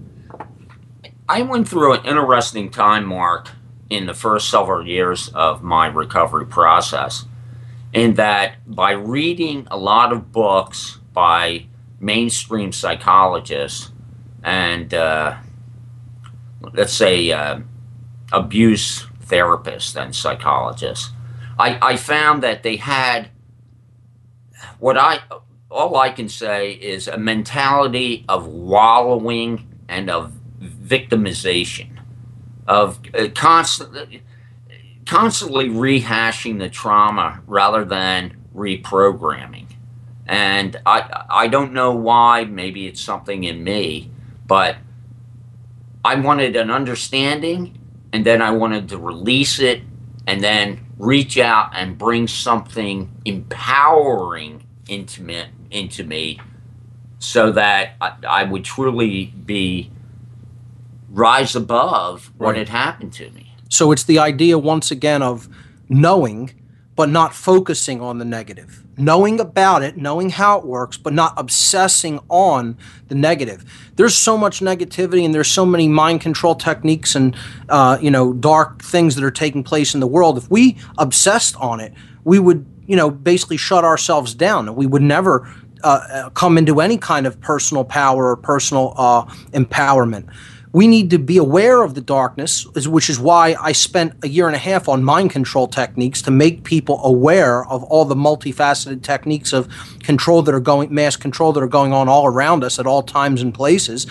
[1.28, 3.48] I went through an interesting time, Mark
[3.92, 7.26] in the first several years of my recovery process.
[7.92, 11.66] In that, by reading a lot of books by
[12.00, 13.92] mainstream psychologists
[14.42, 15.36] and, uh,
[16.72, 17.60] let's say, uh,
[18.32, 21.10] abuse therapists and psychologists,
[21.58, 23.28] I, I found that they had
[24.78, 25.20] what I
[25.70, 31.91] all I can say is a mentality of wallowing and of victimization
[32.66, 34.22] of uh, constantly
[35.04, 39.66] constantly rehashing the trauma rather than reprogramming.
[40.26, 44.10] And I I don't know why, maybe it's something in me,
[44.46, 44.76] but
[46.04, 47.78] I wanted an understanding
[48.12, 49.82] and then I wanted to release it
[50.26, 56.40] and then reach out and bring something empowering into me, into me
[57.18, 59.90] so that I, I would truly be
[61.12, 63.54] rise above what had happened to me.
[63.68, 65.48] So it's the idea once again of
[65.88, 66.52] knowing,
[66.96, 68.82] but not focusing on the negative.
[68.96, 72.76] Knowing about it, knowing how it works, but not obsessing on
[73.08, 73.64] the negative.
[73.96, 77.34] There's so much negativity, and there's so many mind control techniques and
[77.68, 80.36] uh, you know dark things that are taking place in the world.
[80.36, 81.94] If we obsessed on it,
[82.24, 85.50] we would you know basically shut ourselves down, and we would never
[85.82, 90.28] uh, uh, come into any kind of personal power or personal uh, empowerment
[90.72, 94.46] we need to be aware of the darkness, which is why I spent a year
[94.46, 99.02] and a half on mind control techniques to make people aware of all the multifaceted
[99.02, 99.68] techniques of
[100.02, 103.02] control that are going, mass control that are going on all around us at all
[103.02, 104.06] times and places.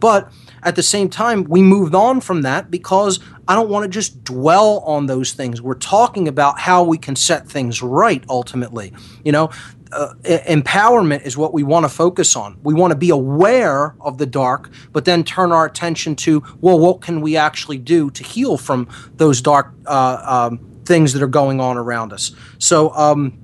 [0.00, 3.88] But at the same time, we moved on from that because I don't want to
[3.88, 5.62] just dwell on those things.
[5.62, 8.92] We're talking about how we can set things right ultimately.
[9.22, 9.50] You know,
[9.92, 12.58] uh, empowerment is what we want to focus on.
[12.62, 16.78] We want to be aware of the dark, but then turn our attention to, well,
[16.78, 21.28] what can we actually do to heal from those dark uh, um, things that are
[21.28, 22.32] going on around us?
[22.58, 23.38] So um,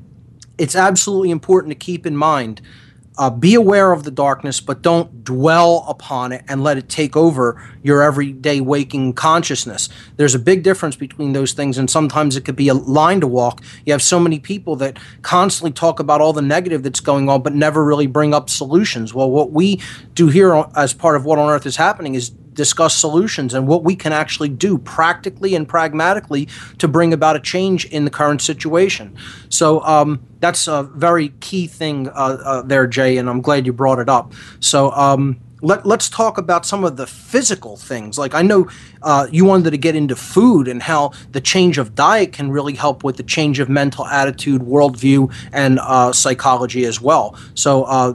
[0.58, 2.60] it's absolutely important to keep in mind.
[3.18, 7.14] Uh, be aware of the darkness, but don't dwell upon it and let it take
[7.14, 9.90] over your everyday waking consciousness.
[10.16, 13.26] There's a big difference between those things, and sometimes it could be a line to
[13.26, 13.62] walk.
[13.84, 17.42] You have so many people that constantly talk about all the negative that's going on,
[17.42, 19.12] but never really bring up solutions.
[19.12, 19.80] Well, what we
[20.14, 23.84] do here as part of What on Earth is Happening is discuss solutions and what
[23.84, 26.48] we can actually do practically and pragmatically
[26.78, 29.16] to bring about a change in the current situation.
[29.48, 33.72] So um, that's a very key thing uh, uh, there, Jay, and I'm glad you
[33.72, 34.32] brought it up.
[34.60, 38.18] So um, let, let's talk about some of the physical things.
[38.18, 38.68] Like I know
[39.00, 42.74] uh, you wanted to get into food and how the change of diet can really
[42.74, 47.36] help with the change of mental attitude, worldview, and uh, psychology as well.
[47.54, 48.14] So uh,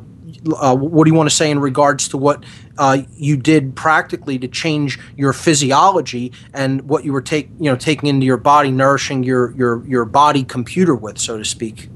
[0.56, 2.44] uh, what do you want to say in regards to what
[2.78, 7.76] uh, you did practically to change your physiology and what you were take you know
[7.76, 11.90] taking into your body, nourishing your your your body computer with, so to speak?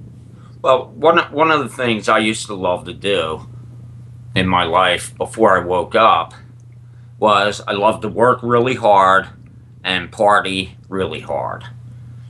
[0.62, 3.48] Well, one one of the things I used to love to do
[4.36, 6.34] in my life before I woke up
[7.20, 9.28] was I loved to work really hard
[9.84, 11.66] and party really hard.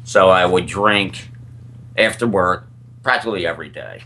[0.04, 1.30] So I would drink
[1.98, 2.68] after work
[3.04, 4.04] practically every day.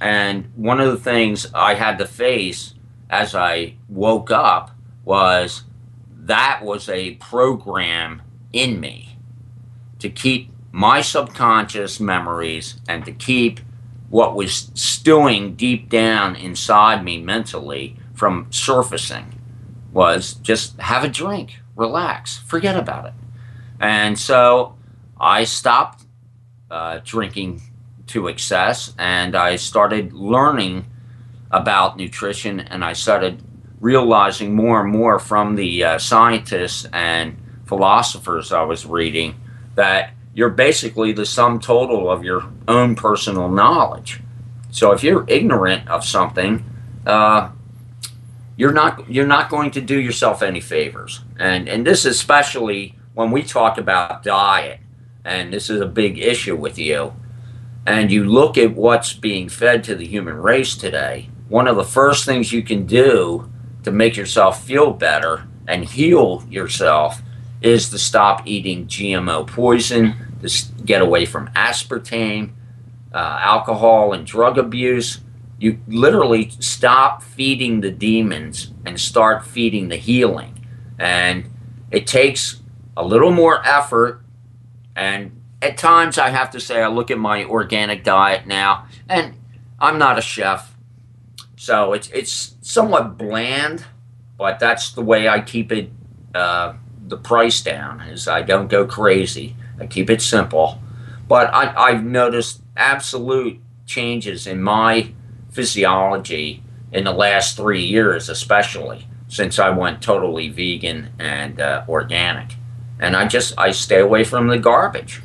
[0.00, 2.74] And one of the things I had to face
[3.12, 4.70] as I woke up
[5.04, 5.64] was
[6.08, 9.18] that was a program in me
[9.98, 13.60] to keep my subconscious memories and to keep
[14.08, 19.38] what was stewing deep down inside me mentally from surfacing
[19.92, 23.14] was just have a drink, relax, forget about it.
[23.78, 24.74] And so
[25.20, 26.04] I stopped
[26.70, 27.60] uh, drinking
[28.06, 30.86] to excess and I started learning
[31.52, 33.42] about nutrition and I started
[33.80, 37.36] realizing more and more from the uh, scientists and
[37.66, 39.34] philosophers I was reading
[39.74, 44.20] that you're basically the sum total of your own personal knowledge.
[44.70, 46.64] So if you're ignorant of something,
[47.06, 47.50] uh,
[48.56, 51.20] you're not you're not going to do yourself any favors.
[51.38, 54.80] And and this especially when we talk about diet,
[55.24, 57.14] and this is a big issue with you.
[57.84, 61.28] And you look at what's being fed to the human race today.
[61.52, 66.42] One of the first things you can do to make yourself feel better and heal
[66.48, 67.20] yourself
[67.60, 70.48] is to stop eating GMO poison, to
[70.86, 72.52] get away from aspartame,
[73.12, 75.20] uh, alcohol, and drug abuse.
[75.58, 80.66] You literally stop feeding the demons and start feeding the healing.
[80.98, 81.50] And
[81.90, 82.62] it takes
[82.96, 84.22] a little more effort.
[84.96, 89.34] And at times, I have to say, I look at my organic diet now, and
[89.78, 90.71] I'm not a chef.
[91.62, 93.84] So it's, it's somewhat bland,
[94.36, 95.92] but that's the way I keep it
[96.34, 96.74] uh,
[97.06, 99.54] the price down is I don't go crazy.
[99.78, 100.80] I keep it simple.
[101.28, 105.12] But I, I've noticed absolute changes in my
[105.52, 112.56] physiology in the last three years, especially since I went totally vegan and uh, organic.
[112.98, 115.22] And I just I stay away from the garbage.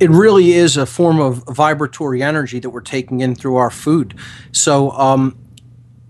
[0.00, 4.18] it really is a form of vibratory energy that we're taking in through our food.
[4.50, 5.38] So, um,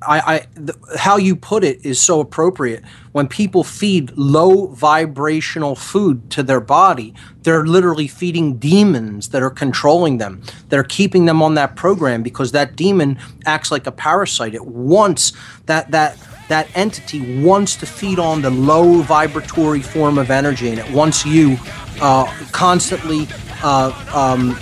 [0.03, 2.85] I, I how you put it is so appropriate.
[3.13, 9.51] When people feed low vibrational food to their body, they're literally feeding demons that are
[9.51, 13.93] controlling them, that are keeping them on that program because that demon acts like a
[13.93, 14.55] parasite.
[14.55, 15.33] It wants
[15.67, 16.17] that that
[16.49, 21.27] that entity wants to feed on the low vibratory form of energy, and it wants
[21.27, 21.59] you
[22.01, 23.27] uh, constantly
[23.63, 24.59] uh, um,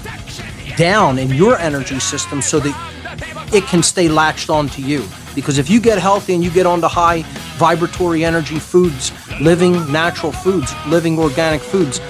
[0.77, 2.75] down in your energy system so that
[3.53, 5.05] it can stay latched onto you.
[5.37, 7.23] Because if you get healthy and you get onto high
[7.59, 12.01] vibratory energy foods, living natural foods, living organic foods,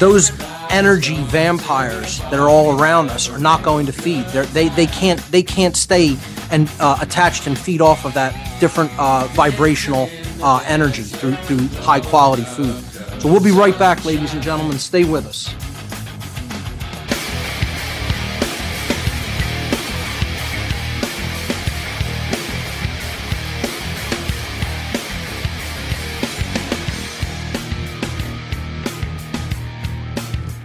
[0.00, 0.32] those
[0.70, 4.24] energy vampires that are all around us are not going to feed.
[4.28, 6.16] They're, they they can't they can't stay
[6.50, 10.08] and uh, attached and feed off of that different uh, vibrational
[10.42, 12.82] uh, energy through through high quality food.
[13.20, 14.78] So we'll be right back, ladies and gentlemen.
[14.78, 15.54] Stay with us.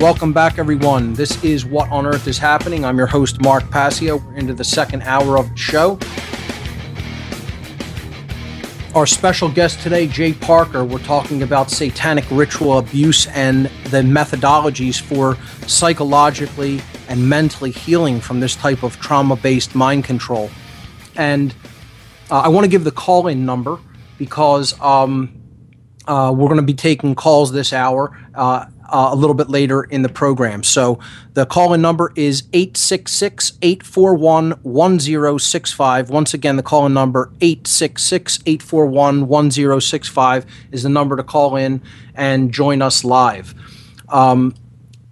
[0.03, 1.13] Welcome back, everyone.
[1.13, 2.83] This is What on Earth is Happening.
[2.83, 4.17] I'm your host, Mark Passio.
[4.17, 5.97] We're into the second hour of the show.
[8.93, 14.99] Our special guest today, Jay Parker, we're talking about satanic ritual abuse and the methodologies
[14.99, 15.37] for
[15.69, 20.51] psychologically and mentally healing from this type of trauma based mind control.
[21.15, 21.55] And
[22.29, 23.79] uh, I want to give the call in number
[24.17, 25.41] because um,
[26.05, 28.19] uh, we're going to be taking calls this hour.
[28.35, 30.63] Uh, uh, a little bit later in the program.
[30.63, 30.99] So
[31.33, 36.09] the call in number is 866 841 1065.
[36.09, 41.81] Once again, the call in number 866 841 1065 is the number to call in
[42.15, 43.55] and join us live.
[44.09, 44.55] Um,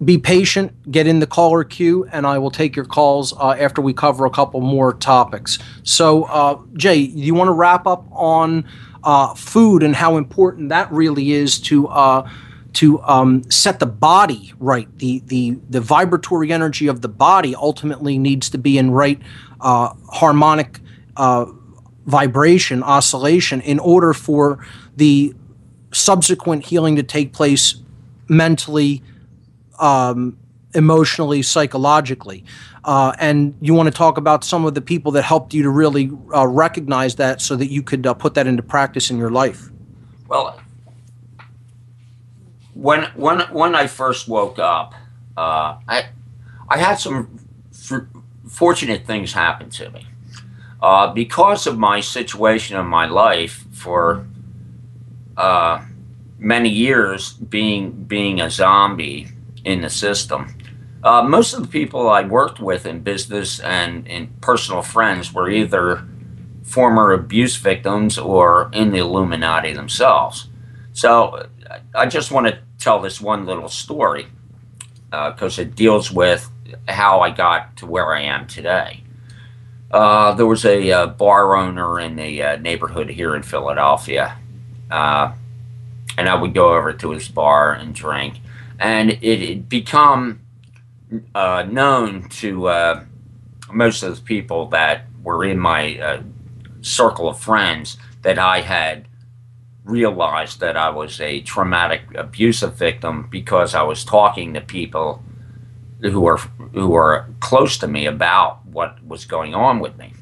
[0.04, 3.80] be patient, get in the caller queue, and I will take your calls uh, after
[3.80, 5.58] we cover a couple more topics.
[5.84, 8.64] So, uh, Jay, you want to wrap up on
[9.04, 12.28] uh, food and how important that really is to uh,
[12.74, 14.88] to um, set the body right.
[14.98, 19.20] The, the, the vibratory energy of the body ultimately needs to be in right
[19.60, 20.80] uh, harmonic
[21.16, 21.46] uh,
[22.06, 24.64] vibration, oscillation, in order for
[24.96, 25.34] the
[25.92, 27.76] subsequent healing to take place
[28.28, 29.02] mentally,
[29.78, 30.38] um,
[30.74, 32.44] emotionally, psychologically.
[32.84, 35.70] Uh, and you want to talk about some of the people that helped you to
[35.70, 39.30] really uh, recognize that so that you could uh, put that into practice in your
[39.30, 39.70] life.
[40.28, 40.60] Well,
[42.82, 44.94] when when when I first woke up,
[45.36, 46.06] uh, I
[46.68, 47.38] I had some
[48.48, 50.04] fortunate things happen to me
[50.82, 54.26] uh, because of my situation in my life for
[55.36, 55.84] uh,
[56.38, 59.28] many years being being a zombie
[59.64, 60.52] in the system.
[61.04, 65.48] Uh, most of the people I worked with in business and in personal friends were
[65.48, 66.04] either
[66.64, 70.48] former abuse victims or in the Illuminati themselves.
[70.92, 71.48] So
[71.94, 74.26] I just want to tell this one little story
[75.10, 76.50] because uh, it deals with
[76.88, 79.04] how I got to where I am today.
[79.90, 84.38] Uh, there was a, uh, bar owner in the uh, neighborhood here in Philadelphia,
[84.90, 85.32] uh,
[86.16, 88.40] and I would go over to his bar and drink,
[88.78, 90.40] and it had become
[91.34, 93.04] uh, known to
[93.70, 96.22] most of the people that were in my
[96.80, 99.06] circle of friends that I had
[99.84, 105.22] realized that I was a traumatic abusive victim because I was talking to people
[106.00, 106.38] who were
[106.72, 110.14] who were close to me about what was going on with me.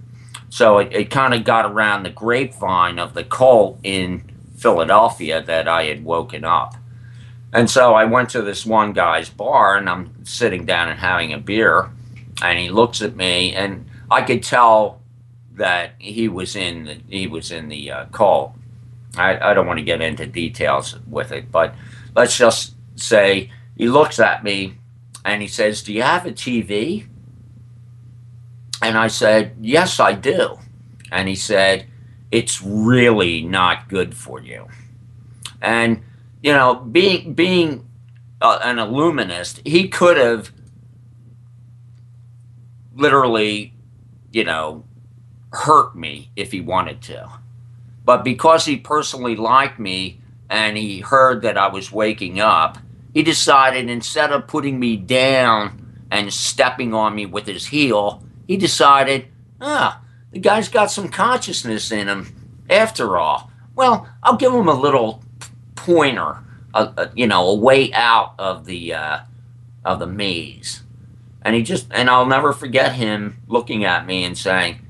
[0.49, 5.69] So it, it kind of got around the grapevine of the cult in Philadelphia that
[5.69, 6.75] I had woken up.
[7.53, 11.33] And so I went to this one guy's bar and I'm sitting down and having
[11.33, 11.91] a beer
[12.43, 15.01] and he looks at me and I could tell
[15.53, 18.55] that he was in the, he was in the uh, cult
[19.17, 21.75] I, I don't want to get into details with it, but
[22.15, 24.75] let's just say he looks at me
[25.25, 27.07] and he says, Do you have a TV?
[28.83, 30.59] And I said, Yes, I do.
[31.11, 31.87] And he said,
[32.31, 34.69] It's really not good for you.
[35.61, 36.03] And,
[36.43, 37.87] you know, being, being
[38.41, 40.53] uh, an illuminist, he could have
[42.95, 43.75] literally,
[44.33, 44.85] you know,
[45.53, 47.40] hurt me if he wanted to.
[48.05, 52.79] But because he personally liked me and he heard that I was waking up,
[53.13, 58.57] he decided instead of putting me down and stepping on me with his heel, he
[58.57, 59.29] decided,
[59.61, 60.01] ah,
[60.33, 62.35] the guy's got some consciousness in him
[62.69, 63.51] after all.
[63.75, 65.23] Well, I'll give him a little
[65.75, 66.39] pointer,
[66.75, 69.21] a, a, you know, a way out of the uh,
[69.85, 70.83] of the maze.
[71.43, 74.81] And he just, and I'll never forget him looking at me and saying,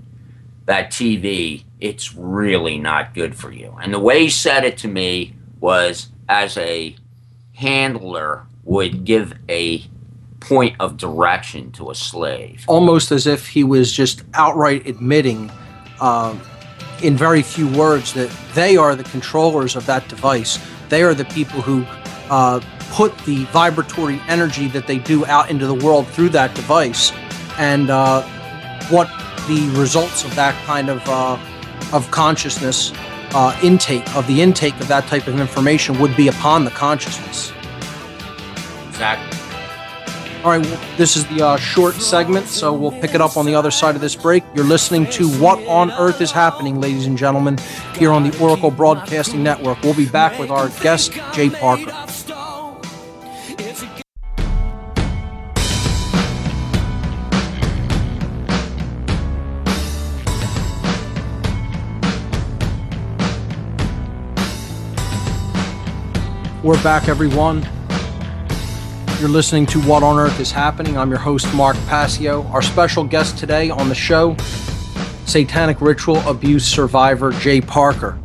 [0.71, 3.77] "That TV it's really not good for you.
[3.83, 6.95] And the way he said it to me was as a
[7.55, 9.83] handler would give a
[10.41, 12.65] point of direction to a slave.
[12.67, 15.51] Almost as if he was just outright admitting,
[16.01, 16.37] uh,
[17.03, 20.59] in very few words, that they are the controllers of that device.
[20.89, 21.85] They are the people who
[22.31, 22.61] uh,
[22.91, 27.13] put the vibratory energy that they do out into the world through that device.
[27.59, 28.23] And uh,
[28.89, 29.09] what
[29.51, 31.37] the results of that kind of uh,
[31.93, 32.93] of consciousness
[33.33, 37.53] uh, intake, of the intake of that type of information, would be upon the consciousness.
[38.89, 39.39] Exactly.
[40.45, 43.45] All right, well, this is the uh, short segment, so we'll pick it up on
[43.45, 44.43] the other side of this break.
[44.55, 47.59] You're listening to What on Earth is Happening, ladies and gentlemen,
[47.95, 49.83] here on the Oracle Broadcasting Network.
[49.83, 51.93] We'll be back with our guest, Jay Parker.
[66.63, 67.67] We're back, everyone.
[69.19, 70.99] You're listening to What on Earth is Happening.
[70.99, 72.43] I'm your host, Mark Passio.
[72.49, 74.37] Our special guest today on the show,
[75.25, 78.19] satanic ritual abuse survivor Jay Parker.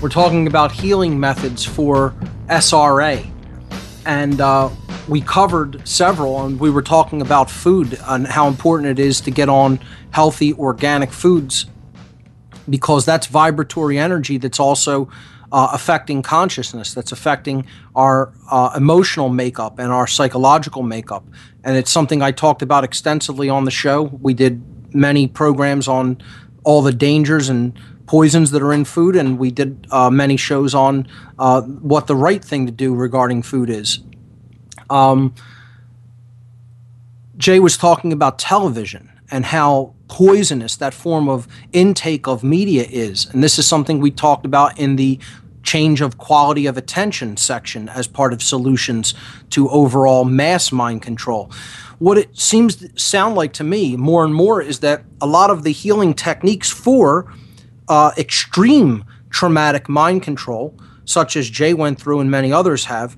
[0.00, 2.14] We're talking about healing methods for
[2.48, 3.30] SRA.
[4.06, 4.70] And uh,
[5.06, 9.30] we covered several, and we were talking about food and how important it is to
[9.30, 9.80] get on
[10.12, 11.66] healthy organic foods
[12.70, 15.10] because that's vibratory energy that's also
[15.52, 21.24] uh, affecting consciousness, that's affecting our uh, emotional makeup and our psychological makeup.
[21.62, 24.02] And it's something I talked about extensively on the show.
[24.02, 24.62] We did
[24.94, 26.22] many programs on
[26.64, 30.74] all the dangers and poisons that are in food, and we did uh, many shows
[30.74, 31.06] on
[31.38, 34.00] uh, what the right thing to do regarding food is.
[34.90, 35.34] Um,
[37.36, 43.26] Jay was talking about television and how poisonous that form of intake of media is.
[43.32, 45.18] And this is something we talked about in the
[45.62, 49.14] change of quality of attention section as part of solutions
[49.50, 51.50] to overall mass mind control.
[51.98, 55.50] What it seems to sound like to me more and more is that a lot
[55.50, 57.32] of the healing techniques for
[57.88, 63.16] uh, extreme traumatic mind control, such as Jay went through and many others have,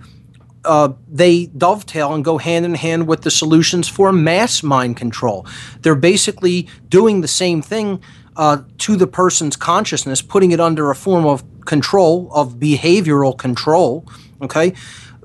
[0.64, 5.46] uh, they dovetail and go hand in hand with the solutions for mass mind control.
[5.80, 8.02] They're basically doing the same thing
[8.36, 14.06] uh, to the person's consciousness, putting it under a form of control of behavioral control.
[14.42, 14.74] Okay,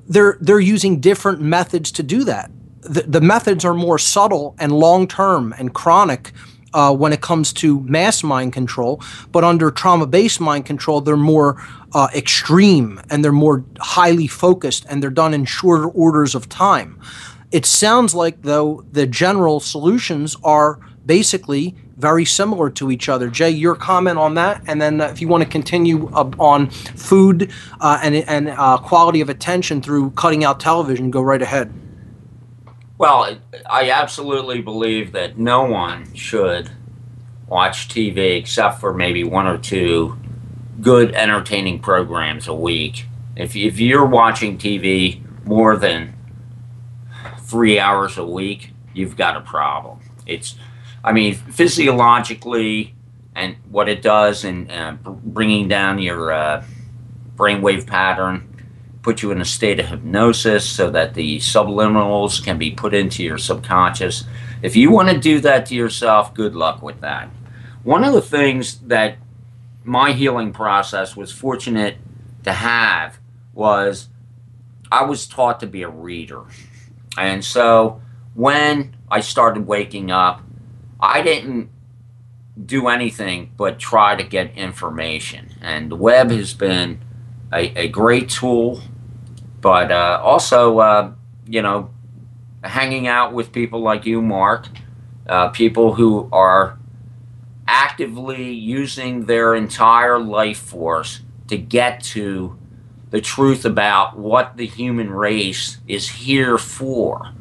[0.07, 2.51] they're they're using different methods to do that.
[2.82, 6.32] The, the methods are more subtle and long term and chronic.
[6.72, 9.01] Uh, when it comes to mass mind control,
[9.32, 11.60] but under trauma based mind control, they're more
[11.93, 16.99] uh, extreme and they're more highly focused and they're done in shorter orders of time.
[17.51, 23.30] It sounds like, though, the general solutions are basically very similar to each other.
[23.30, 26.70] Jay, your comment on that, and then uh, if you want to continue uh, on
[26.70, 31.74] food uh, and and uh, quality of attention through cutting out television, go right ahead.
[32.97, 33.38] Well,
[33.70, 36.72] I absolutely believe that no one should
[37.47, 40.18] watch TV except for maybe one or two
[40.82, 43.06] good entertaining programs a week.
[43.36, 46.16] If if you're watching TV more than
[47.41, 50.00] three hours a week, you've got a problem.
[50.26, 50.56] It's
[51.10, 52.93] I mean, physiologically,
[53.34, 56.64] and what it does in uh, bringing down your uh,
[57.36, 58.45] brainwave pattern,
[59.01, 63.24] put you in a state of hypnosis so that the subliminals can be put into
[63.24, 64.26] your subconscious.
[64.62, 67.28] If you want to do that to yourself, good luck with that.
[67.82, 69.18] One of the things that
[69.84, 71.97] my healing process was fortunate
[72.43, 73.18] to have
[73.55, 74.10] was
[74.91, 76.43] I was taught to be a reader.
[77.18, 77.99] And so
[78.36, 80.43] when I started waking up,
[81.00, 81.70] I didn't
[82.66, 85.56] do anything but try to get information.
[85.62, 87.02] And the web has been
[87.54, 88.82] a, a great tool,
[89.62, 91.14] but uh, also, uh,
[91.47, 91.91] you know,
[92.64, 94.68] hanging out with people like you, Mark,
[95.28, 96.78] uh, people who are
[97.68, 102.58] actively using their entire life force to get to
[103.12, 107.34] the truth about what the human race is here for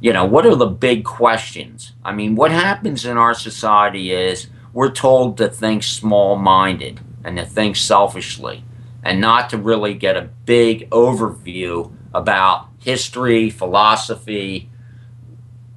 [0.00, 1.92] you know, what are the big questions?
[2.04, 7.36] I mean, what happens in our society is we're told to think small minded and
[7.38, 8.62] to think selfishly
[9.02, 14.68] and not to really get a big overview about history, philosophy,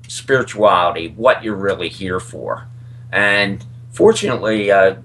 [0.08, 2.68] spirituality, what you're really here for.
[3.12, 4.96] And fortunately, uh,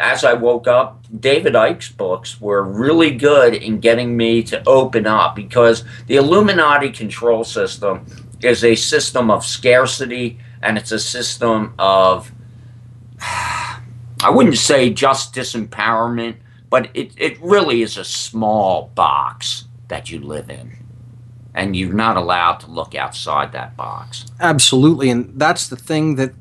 [0.00, 5.06] as I woke up, David Icke's books were really good in getting me to open
[5.06, 8.06] up because the Illuminati control system
[8.42, 12.32] is a system of scarcity and it's a system of,
[13.20, 16.36] I wouldn't say just disempowerment,
[16.70, 20.76] but it, it really is a small box that you live in.
[21.52, 24.26] And you're not allowed to look outside that box.
[24.38, 25.10] Absolutely.
[25.10, 26.32] And that's the thing that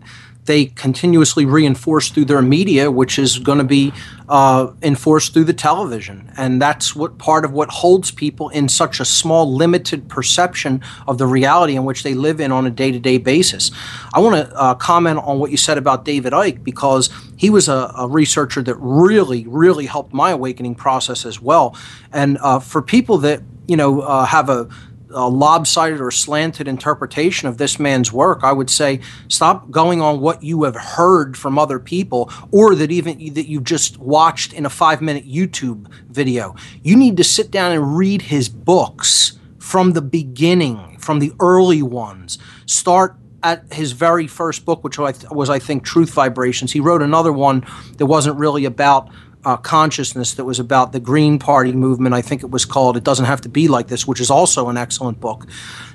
[0.50, 3.94] they continuously reinforce through their media, which is going to be
[4.28, 6.34] uh, enforced through the television.
[6.38, 11.20] And that's what part of what holds people in such a small, limited perception of
[11.20, 13.70] the reality in which they live in on a day to day basis.
[14.12, 17.70] I want to uh, comment on what you said about David Icke because he was
[17.70, 21.78] a, a, researcher that really, really helped my awakening process as well.
[22.12, 24.68] And uh, for people that, you know, uh, have a
[25.12, 30.20] a lopsided or slanted interpretation of this man's work, I would say stop going on
[30.20, 34.66] what you have heard from other people or that even that you've just watched in
[34.66, 36.56] a 5-minute YouTube video.
[36.84, 41.82] You need to sit down and read his books from the beginning, from the early
[41.82, 42.38] ones.
[42.66, 46.74] Start at his very first book, which was, I think, Truth Vibrations.
[46.74, 47.66] He wrote another one
[47.98, 49.10] that wasn't really about
[49.46, 52.14] uh, consciousness that was about the Green Party movement.
[52.14, 54.68] I think it was called It Doesn't Have to Be Like This, which is also
[54.68, 55.48] an excellent book.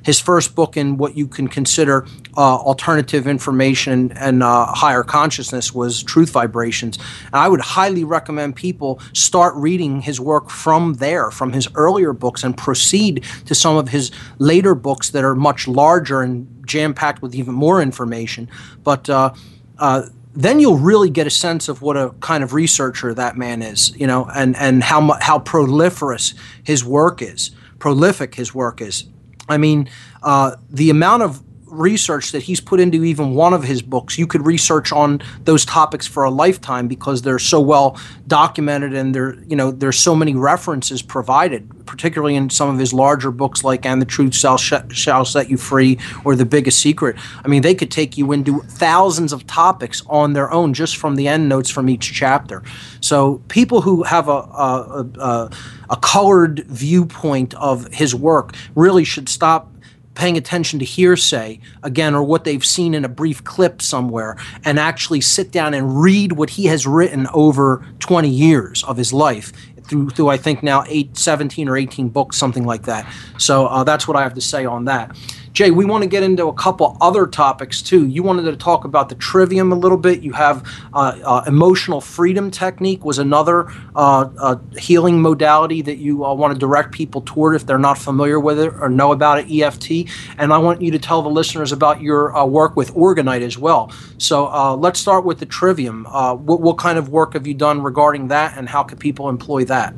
[0.02, 5.74] His first book in what you can consider uh, alternative information and uh, higher consciousness
[5.74, 6.98] was Truth Vibrations.
[7.26, 12.12] And I would highly recommend people start reading his work from there, from his earlier
[12.12, 16.94] books, and proceed to some of his later books that are much larger and jam
[16.94, 18.48] packed with even more information.
[18.82, 19.34] But uh,
[19.78, 23.62] uh, then you'll really get a sense of what a kind of researcher that man
[23.62, 29.04] is, you know, and and how how proliferous his work is, prolific his work is.
[29.48, 29.88] I mean,
[30.22, 31.42] uh, the amount of
[31.78, 34.18] research that he's put into even one of his books.
[34.18, 39.14] You could research on those topics for a lifetime because they're so well documented and
[39.14, 43.64] there you know there's so many references provided, particularly in some of his larger books
[43.64, 47.62] like "And the Truth Shall, Shall Set You Free" or "The Biggest Secret." I mean,
[47.62, 51.48] they could take you into thousands of topics on their own just from the end
[51.48, 52.62] notes from each chapter.
[53.00, 55.50] So people who have a, a, a,
[55.90, 59.73] a colored viewpoint of his work really should stop
[60.14, 64.78] paying attention to hearsay again or what they've seen in a brief clip somewhere and
[64.78, 69.52] actually sit down and read what he has written over 20 years of his life
[69.86, 73.10] through through I think now eight, 17 or 18 books something like that.
[73.38, 75.16] So uh, that's what I have to say on that
[75.54, 78.08] Jay, we want to get into a couple other topics too.
[78.08, 80.20] You wanted to talk about the trivium a little bit.
[80.20, 86.24] You have uh, uh, emotional freedom technique was another uh, uh healing modality that you
[86.24, 89.38] uh, want to direct people toward if they're not familiar with it or know about
[89.38, 89.46] it.
[89.48, 93.42] EFT, and I want you to tell the listeners about your uh, work with Orgonite
[93.42, 93.92] as well.
[94.18, 96.04] So let's start with the trivium.
[96.04, 99.64] What, what kind of work have you done regarding that, and how can people employ
[99.66, 99.94] that?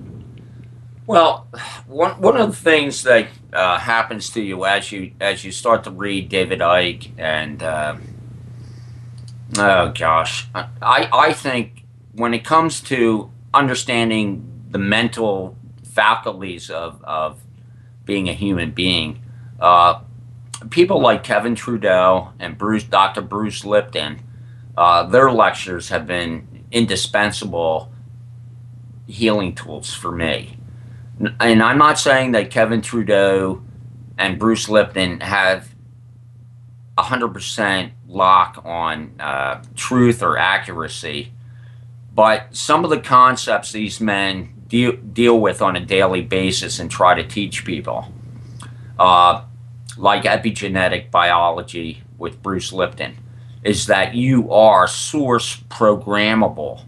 [1.07, 1.47] Well,
[1.87, 5.85] one one of the things that uh, happens to you as you as you start
[5.85, 7.97] to read David Icke and uh,
[9.57, 17.41] oh gosh, I I think when it comes to understanding the mental faculties of of
[18.05, 19.23] being a human being,
[19.61, 20.01] uh,
[20.71, 23.23] people like Kevin Trudeau and Bruce Dr.
[23.23, 24.23] Bruce Lipton,
[24.77, 27.93] uh, their lectures have been indispensable
[29.07, 30.56] healing tools for me
[31.19, 33.63] and I'm not saying that Kevin Trudeau
[34.19, 35.75] and Bruce Lipton have
[36.99, 41.33] 100% lock on uh, truth or accuracy,
[42.15, 46.91] but some of the concepts these men deal, deal with on a daily basis and
[46.91, 48.13] try to teach people,
[48.99, 49.43] uh,
[49.97, 53.17] like epigenetic biology with Bruce Lipton,
[53.63, 56.85] is that you are source programmable.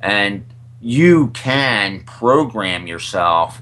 [0.00, 0.44] And
[0.86, 3.60] you can program yourself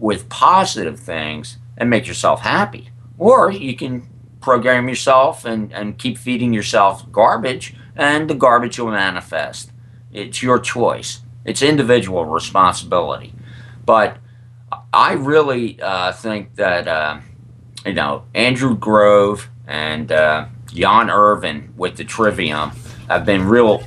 [0.00, 2.90] with positive things and make yourself happy.
[3.18, 4.08] Or you can
[4.40, 9.70] program yourself and, and keep feeding yourself garbage, and the garbage will manifest.
[10.12, 13.32] It's your choice, it's individual responsibility.
[13.84, 14.16] But
[14.92, 17.20] I really uh, think that, uh,
[17.84, 22.72] you know, Andrew Grove and uh, Jan Irvin with the Trivium
[23.08, 23.84] have been real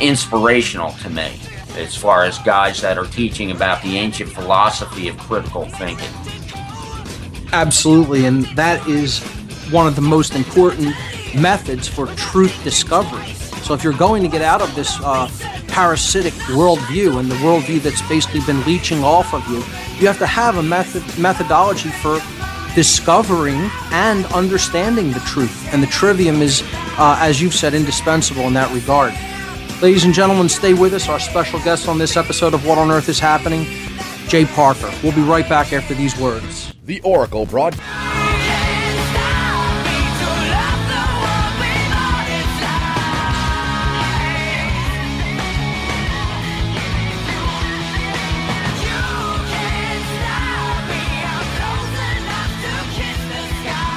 [0.00, 1.38] inspirational to me
[1.76, 6.08] as far as guys that are teaching about the ancient philosophy of critical thinking.
[7.52, 9.20] Absolutely, and that is
[9.70, 10.94] one of the most important
[11.34, 13.32] methods for truth discovery.
[13.62, 15.28] So, if you're going to get out of this uh,
[15.68, 19.56] parasitic worldview and the worldview that's basically been leeching off of you,
[19.98, 22.20] you have to have a method methodology for
[22.74, 25.72] discovering and understanding the truth.
[25.72, 26.62] And the trivium is,
[26.98, 29.14] uh, as you've said, indispensable in that regard.
[29.82, 31.06] Ladies and gentlemen, stay with us.
[31.06, 33.66] Our special guest on this episode of What on Earth is Happening,
[34.26, 34.90] Jay Parker.
[35.02, 36.72] We'll be right back after these words.
[36.86, 37.74] The Oracle broad.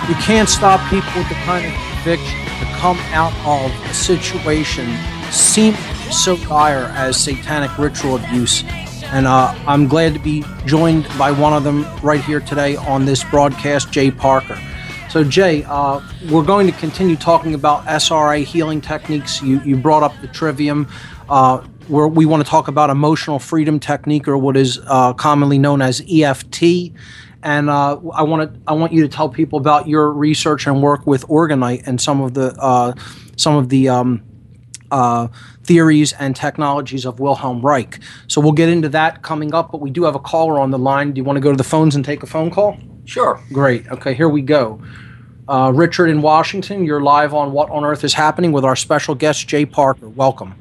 [0.09, 4.89] You can't stop people with the kind of conviction to come out of a situation
[5.31, 5.73] seem
[6.11, 8.63] so dire as satanic ritual abuse.
[9.11, 13.05] And uh, I'm glad to be joined by one of them right here today on
[13.05, 14.59] this broadcast, Jay Parker.
[15.09, 19.41] So, Jay, uh, we're going to continue talking about SRA healing techniques.
[19.41, 20.87] You, you brought up the trivium.
[21.27, 25.57] Uh, where we want to talk about emotional freedom technique, or what is uh, commonly
[25.57, 26.93] known as EFT.
[27.41, 30.83] And uh, I want to I want you to tell people about your research and
[30.83, 32.93] work with Orgonite and some of the uh,
[33.37, 34.21] some of the um,
[34.91, 35.27] uh,
[35.63, 37.99] theories and technologies of Wilhelm Reich.
[38.27, 39.71] So we'll get into that coming up.
[39.71, 41.13] But we do have a caller on the line.
[41.13, 42.77] Do you want to go to the phones and take a phone call?
[43.05, 43.41] Sure.
[43.51, 43.87] Great.
[43.87, 44.81] Okay, here we go.
[45.47, 49.15] Uh, Richard in Washington, you're live on What on Earth is Happening with our special
[49.15, 50.07] guest, Jay Parker.
[50.07, 50.53] Welcome.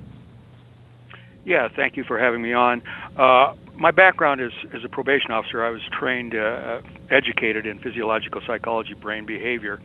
[1.45, 2.83] Yeah, thank you for having me on.
[3.17, 5.65] Uh, my background is as a probation officer.
[5.65, 9.81] I was trained, uh, educated in physiological psychology, brain behavior,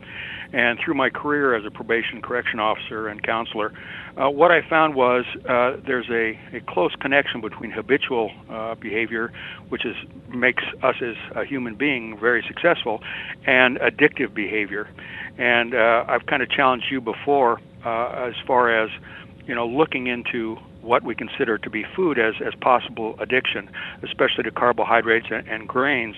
[0.52, 3.72] and through my career as a probation correction officer and counselor,
[4.16, 9.32] uh, what I found was uh, there's a, a close connection between habitual uh, behavior,
[9.68, 9.96] which is
[10.28, 13.02] makes us as a human being very successful,
[13.46, 14.88] and addictive behavior.
[15.36, 18.90] And uh, I've kind of challenged you before uh, as far as
[19.46, 23.68] you know looking into what we consider to be food as, as possible addiction,
[24.02, 26.14] especially to carbohydrates and, and grains.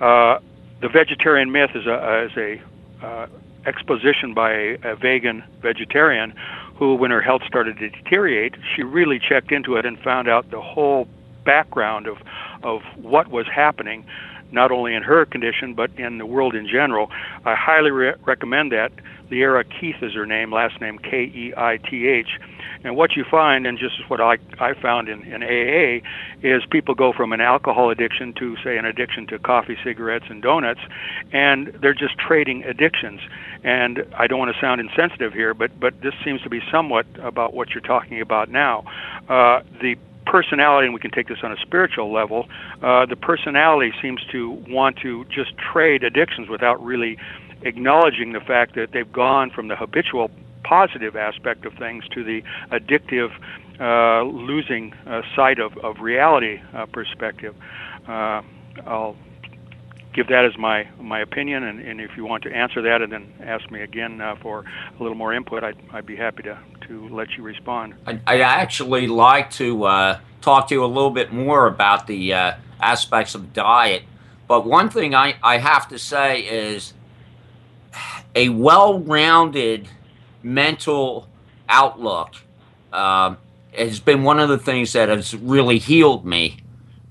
[0.00, 0.38] Uh,
[0.80, 3.26] the vegetarian myth is a, is a uh,
[3.66, 6.34] exposition by a, a vegan vegetarian
[6.78, 10.50] who, when her health started to deteriorate, she really checked into it and found out
[10.50, 11.08] the whole
[11.44, 12.18] background of,
[12.62, 14.04] of what was happening,
[14.52, 17.10] not only in her condition, but in the world in general.
[17.44, 18.92] I highly re- recommend that.
[19.30, 22.38] Lierre Keith is her name, last name K E I T H
[22.84, 26.06] and what you find, and just what I, I found in, in AA,
[26.42, 30.42] is people go from an alcohol addiction to, say, an addiction to coffee, cigarettes, and
[30.42, 30.80] donuts,
[31.32, 33.20] and they're just trading addictions.
[33.64, 37.06] And I don't want to sound insensitive here, but, but this seems to be somewhat
[37.20, 38.84] about what you're talking about now.
[39.28, 39.96] Uh, the
[40.26, 42.46] personality, and we can take this on a spiritual level,
[42.82, 47.16] uh, the personality seems to want to just trade addictions without really
[47.62, 50.30] acknowledging the fact that they've gone from the habitual
[50.66, 52.42] positive aspect of things to the
[52.72, 53.30] addictive,
[53.80, 57.54] uh, losing uh, sight of, of reality uh, perspective.
[58.08, 58.42] Uh,
[58.86, 59.16] I'll
[60.12, 63.12] give that as my my opinion, and, and if you want to answer that and
[63.12, 64.64] then ask me again uh, for
[64.98, 66.58] a little more input, I'd, I'd be happy to,
[66.88, 67.94] to let you respond.
[68.06, 72.32] I'd, I'd actually like to uh, talk to you a little bit more about the
[72.80, 74.02] aspects of diet.
[74.48, 76.94] But one thing I, I have to say is
[78.34, 79.88] a well rounded
[80.46, 81.28] mental
[81.68, 82.36] outlook
[82.92, 83.34] uh,
[83.76, 86.58] has been one of the things that has really healed me.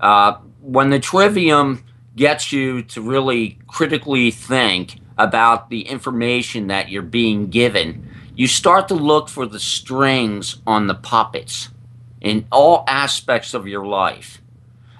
[0.00, 1.84] Uh, when the trivium
[2.16, 8.88] gets you to really critically think about the information that you're being given, you start
[8.88, 11.68] to look for the strings on the puppets
[12.20, 14.40] in all aspects of your life.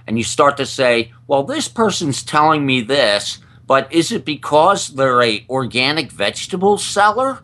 [0.06, 4.88] And you start to say, well, this person's telling me this, but is it because
[4.88, 7.42] they're a organic vegetable seller?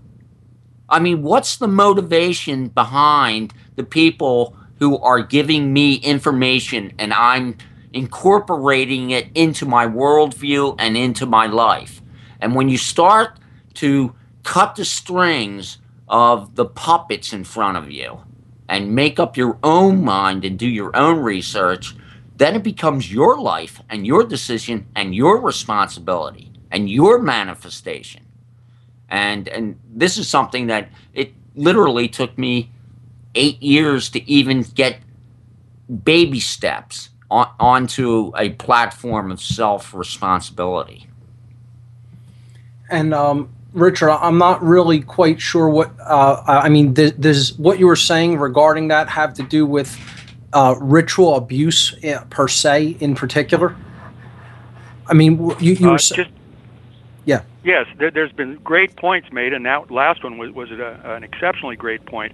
[0.92, 7.56] I mean, what's the motivation behind the people who are giving me information and I'm
[7.94, 12.02] incorporating it into my worldview and into my life?
[12.42, 13.38] And when you start
[13.74, 15.78] to cut the strings
[16.08, 18.20] of the puppets in front of you
[18.68, 21.96] and make up your own mind and do your own research,
[22.36, 28.21] then it becomes your life and your decision and your responsibility and your manifestation
[29.12, 32.70] and and this is something that it literally took me
[33.34, 34.98] eight years to even get
[36.02, 41.06] baby steps on, onto a platform of self responsibility.
[42.90, 46.94] And um, Richard, I'm not really quite sure what uh, I mean.
[46.94, 49.94] Th- does what you were saying regarding that have to do with
[50.54, 53.76] uh, ritual abuse eh, per se, in particular?
[55.06, 56.18] I mean, you, you uh, were just
[57.24, 57.42] yeah.
[57.64, 61.22] Yes, there, has been great points made, and that last one was, was a, an
[61.22, 62.32] exceptionally great point.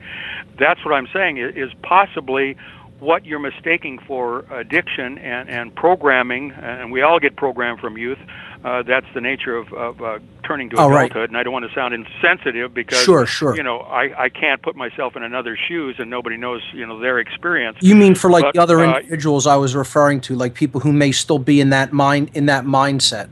[0.59, 2.57] That's what I'm saying is, is possibly
[3.01, 8.19] what you're mistaking for addiction and, and programming, and we all get programmed from youth.
[8.65, 11.29] Uh, that's the nature of, of uh, turning to oh, adulthood, right.
[11.29, 13.55] and I don't want to sound insensitive because sure, sure.
[13.55, 16.99] you know I, I can't put myself in another's shoes, and nobody knows you know
[16.99, 17.77] their experience.
[17.81, 20.81] You mean for like but, the other uh, individuals I was referring to, like people
[20.81, 23.29] who may still be in that mind in that mindset.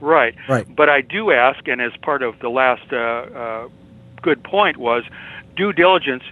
[0.00, 0.34] Right.
[0.48, 0.66] Right.
[0.74, 3.68] But I do ask, and as part of the last uh, uh,
[4.22, 5.04] good point was,
[5.56, 6.22] due diligence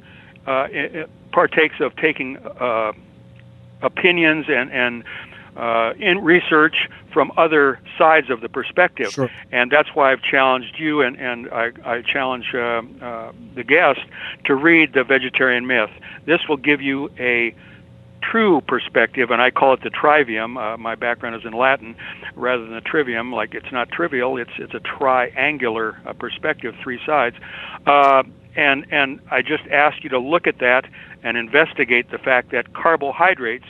[0.47, 0.69] uh,
[1.33, 2.93] partakes of taking uh,
[3.83, 5.05] opinions and and
[5.57, 9.11] uh, in research from other sides of the perspective.
[9.11, 9.31] Sure.
[9.51, 14.01] And that's why I've challenged you and, and I, I challenge uh, uh, the guest
[14.45, 15.91] to read The Vegetarian Myth.
[16.27, 17.55] This will give you a
[18.31, 20.57] true perspective, and I call it the trivium.
[20.57, 21.97] Uh, my background is in Latin,
[22.35, 23.33] rather than the trivium.
[23.33, 27.37] Like it's not trivial; it's it's a triangular uh, perspective, three sides.
[27.87, 28.23] Uh,
[28.57, 30.85] and and I just ask you to look at that
[31.23, 33.67] and investigate the fact that carbohydrates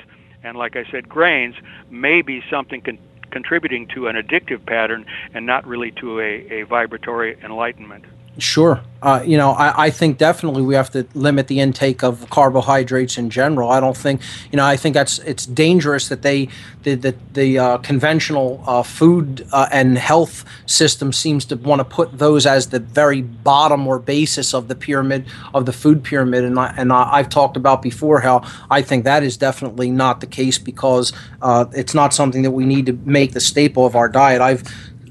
[0.47, 1.57] and, like I said, grains
[1.91, 2.99] may be something con-
[3.31, 5.05] contributing to an addictive pattern
[5.35, 8.05] and not really to a, a vibratory enlightenment.
[8.39, 8.83] Sure.
[9.01, 13.17] Uh, you know, I, I, think definitely we have to limit the intake of carbohydrates
[13.17, 13.71] in general.
[13.71, 14.21] I don't think,
[14.51, 16.49] you know, I think that's it's dangerous that they
[16.83, 21.85] the the, the uh, conventional uh, food uh, and health system seems to want to
[21.85, 25.25] put those as the very bottom or basis of the pyramid
[25.55, 26.45] of the food pyramid.
[26.45, 30.21] And I, and I, have talked about before how I think that is definitely not
[30.21, 33.95] the case because uh, it's not something that we need to make the staple of
[33.95, 34.41] our diet.
[34.41, 34.65] I've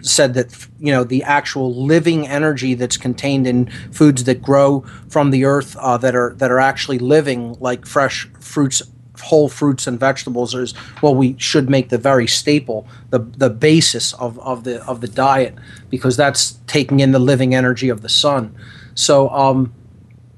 [0.05, 5.31] said that you know the actual living energy that's contained in foods that grow from
[5.31, 8.81] the earth uh, that are that are actually living, like fresh fruits,
[9.23, 14.13] whole fruits and vegetables, is well, we should make the very staple, the the basis
[14.13, 15.55] of, of the of the diet,
[15.89, 18.55] because that's taking in the living energy of the sun.
[18.93, 19.29] So.
[19.29, 19.73] Um,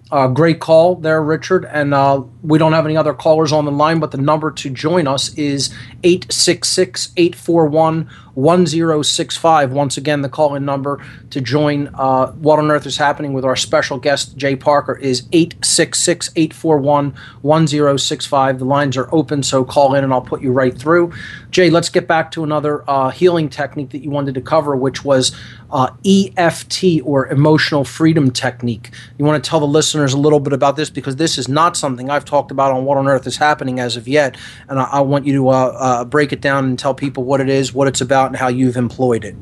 [0.09, 1.65] uh, great call there, Richard.
[1.65, 4.69] And uh, we don't have any other callers on the line, but the number to
[4.69, 5.69] join us is
[6.03, 9.73] 866 841 1065.
[9.73, 13.43] Once again, the call in number to join uh, What on Earth is Happening with
[13.43, 18.59] our special guest, Jay Parker, is 866 841 1065.
[18.59, 21.13] The lines are open, so call in and I'll put you right through.
[21.49, 25.03] Jay, let's get back to another uh, healing technique that you wanted to cover, which
[25.03, 25.35] was
[25.71, 28.91] uh, EFT or emotional freedom technique.
[29.17, 31.75] You want to tell the listeners a little bit about this because this is not
[31.75, 34.37] something I've talked about on What on Earth is Happening as of yet.
[34.69, 37.41] And I, I want you to uh, uh, break it down and tell people what
[37.41, 39.35] it is, what it's about, and how you've employed it.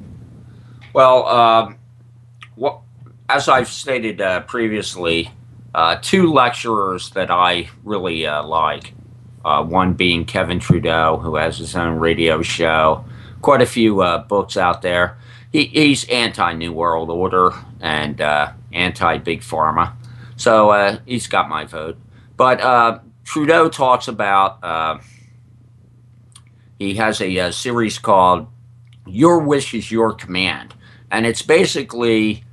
[0.94, 1.78] Well, um,
[2.56, 2.80] what,
[3.28, 5.30] as I've stated uh, previously,
[5.74, 8.94] uh, two lecturers that I really uh, like.
[9.44, 13.06] Uh, one being Kevin Trudeau, who has his own radio show,
[13.42, 15.18] quite a few uh, books out there.
[15.52, 19.94] He, he's anti New World Order and uh, anti Big Pharma,
[20.36, 21.98] so he's got my vote.
[22.38, 25.02] But Trudeau talks about
[26.80, 28.48] he has a, a series called
[29.06, 30.74] your wish is your command.
[31.12, 32.44] And it's basically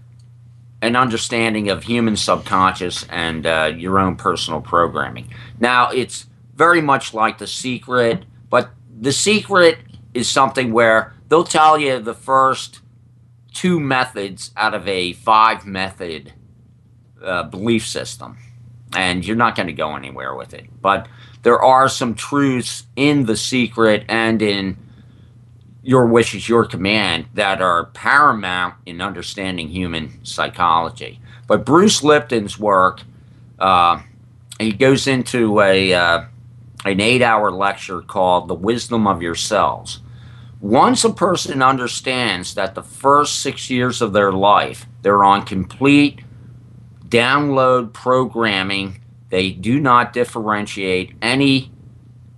[0.83, 5.33] an understanding of human subconscious and uh, your own personal programming.
[5.61, 9.79] Now, it's very much like The Secret, but The Secret
[10.13, 12.81] is something where they'll tell you the first
[13.53, 16.33] two methods out of a five method
[17.23, 18.39] uh, belief system,
[18.95, 20.67] and you're not going to go anywhere with it.
[20.81, 21.09] But
[21.43, 24.77] there are some truths in The Secret and in
[25.83, 31.21] your wish is your command that are paramount in understanding human psychology.
[31.47, 33.03] But Bruce Lipton's work,
[33.59, 34.03] uh,
[34.61, 36.25] he goes into a uh,
[36.85, 40.01] an eight hour lecture called "The Wisdom of Your Cells."
[40.61, 46.21] Once a person understands that the first six years of their life they're on complete
[47.09, 51.72] download programming, they do not differentiate any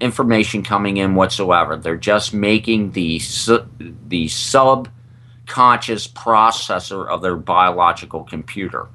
[0.04, 1.76] information coming in whatsoever.
[1.76, 3.66] They're just making the su-
[4.06, 8.88] the subconscious processor of their biological computer.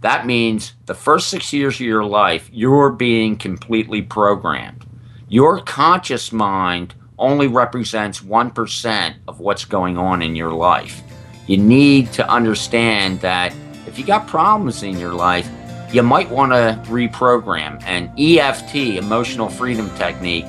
[0.00, 4.86] That means the first six years of your life, you're being completely programmed.
[5.28, 11.02] Your conscious mind only represents 1% of what's going on in your life.
[11.46, 13.54] You need to understand that
[13.86, 15.48] if you got problems in your life,
[15.92, 17.82] you might want to reprogram.
[17.84, 20.46] And EFT, emotional freedom technique,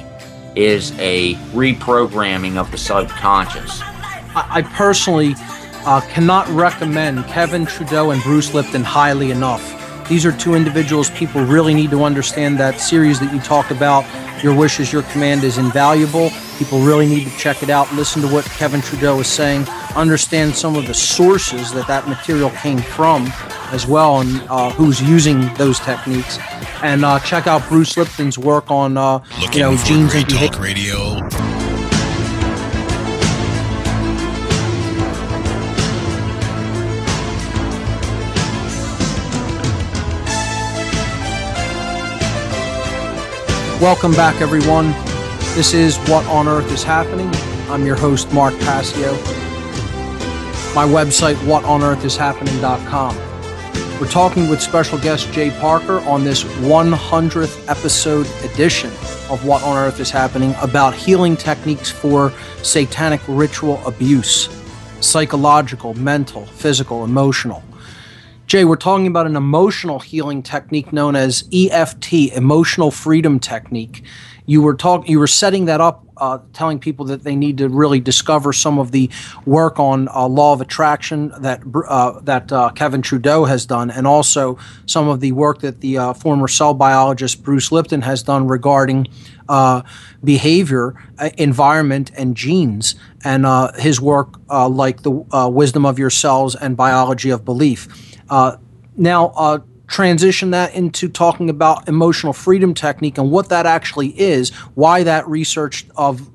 [0.55, 3.81] is a reprogramming of the subconscious.
[4.35, 5.35] I personally
[5.85, 9.73] uh, cannot recommend Kevin Trudeau and Bruce Lipton highly enough.
[10.09, 14.05] These are two individuals people really need to understand that series that you talked about.
[14.43, 16.29] Your Wish is Your Command is invaluable.
[16.57, 17.91] People really need to check it out.
[17.93, 19.67] Listen to what Kevin Trudeau is saying.
[19.95, 23.27] Understand some of the sources that that material came from
[23.71, 26.39] as well and uh, who's using those techniques.
[26.81, 29.23] And uh, check out Bruce Lipton's work on uh,
[29.53, 30.59] you know genes and behavior.
[30.59, 31.19] Radio.
[43.79, 44.91] Welcome back, everyone.
[45.57, 47.31] This is What on Earth is Happening.
[47.67, 49.11] I'm your host, Mark Passio.
[50.75, 53.17] My website, whatonearthishappening.com.
[53.99, 58.91] We're talking with special guest Jay Parker on this 100th episode edition
[59.31, 62.31] of What on Earth is Happening about healing techniques for
[62.61, 64.49] satanic ritual abuse,
[64.99, 67.63] psychological, mental, physical, emotional.
[68.45, 74.03] Jay, we're talking about an emotional healing technique known as EFT, Emotional Freedom Technique.
[74.47, 77.69] You were talking, you were setting that up uh, telling people that they need to
[77.69, 79.09] really discover some of the
[79.45, 84.07] work on uh, law of attraction that uh, that uh, Kevin Trudeau has done, and
[84.07, 88.47] also some of the work that the uh, former cell biologist Bruce Lipton has done
[88.47, 89.07] regarding
[89.49, 89.81] uh,
[90.23, 90.95] behavior,
[91.37, 93.45] environment, and genes, and
[93.75, 95.11] his work like the
[95.49, 97.87] wisdom of your cells and biology of belief.
[98.97, 105.03] now transition that into talking about emotional freedom technique and what that actually is, why
[105.03, 106.29] that research of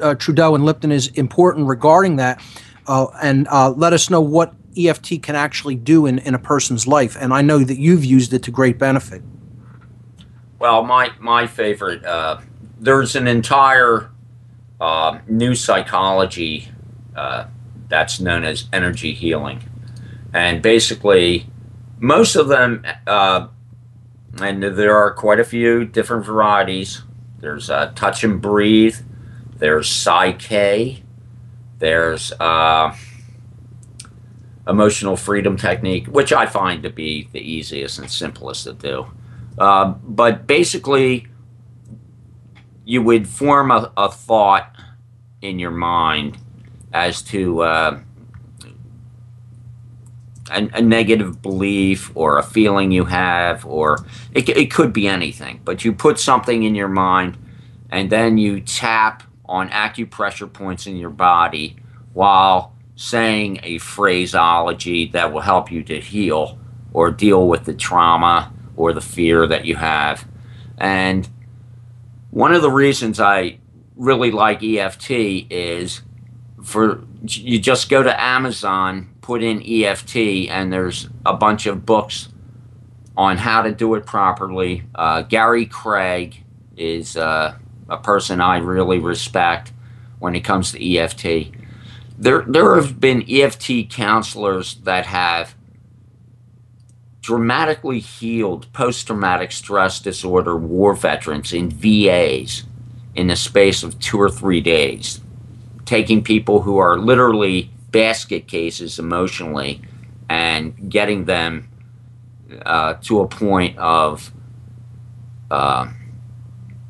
[0.00, 2.42] uh, Trudeau and Lipton is important regarding that,
[2.86, 6.86] uh, and uh, let us know what EFT can actually do in, in a person's
[6.86, 7.16] life.
[7.20, 9.22] And I know that you've used it to great benefit.
[10.58, 12.40] Well, my, my favorite, uh,
[12.80, 14.10] there's an entire
[14.80, 16.68] uh, new psychology
[17.14, 17.46] uh,
[17.88, 19.62] that's known as energy healing.
[20.32, 21.46] And basically,
[21.98, 23.48] most of them, uh,
[24.40, 27.02] and there are quite a few different varieties.
[27.38, 28.96] There's uh, Touch and Breathe.
[29.56, 31.02] There's PSYCH-K.
[31.78, 32.96] There's uh,
[34.66, 39.06] Emotional Freedom Technique, which I find to be the easiest and simplest to do.
[39.56, 41.26] Uh, but basically,
[42.84, 44.74] you would form a, a, thought
[45.42, 46.38] in your mind
[46.92, 48.00] as to uh,
[50.50, 55.60] a, a, negative belief or a feeling you have, or it, it could be anything,
[55.64, 57.36] but you put something in your mind
[57.90, 61.76] and then you tap on acupressure points in your body
[62.12, 66.58] while saying a phraseology that will help you to heal
[66.92, 70.26] or deal with the trauma or the fear that you have.
[70.76, 71.28] And
[72.30, 73.58] one of the reasons I
[73.96, 76.02] really like EFT is
[76.62, 82.30] for you just go to Amazon put in EFT, and there's a bunch of books
[83.14, 84.84] on how to do it properly.
[84.94, 86.42] Uh, Gary Craig
[86.78, 87.54] is uh,
[87.90, 89.70] a person I really respect
[90.18, 91.54] when it comes to EFT.
[92.16, 95.54] There, there have been EFT counselors that have
[97.20, 102.64] dramatically healed post traumatic stress disorder war veterans in VAs
[103.14, 105.20] in the space of two or three days,
[105.84, 109.82] taking people who are literally basket cases emotionally
[110.28, 111.68] and getting them
[112.64, 114.32] uh, to a point of
[115.50, 115.90] uh,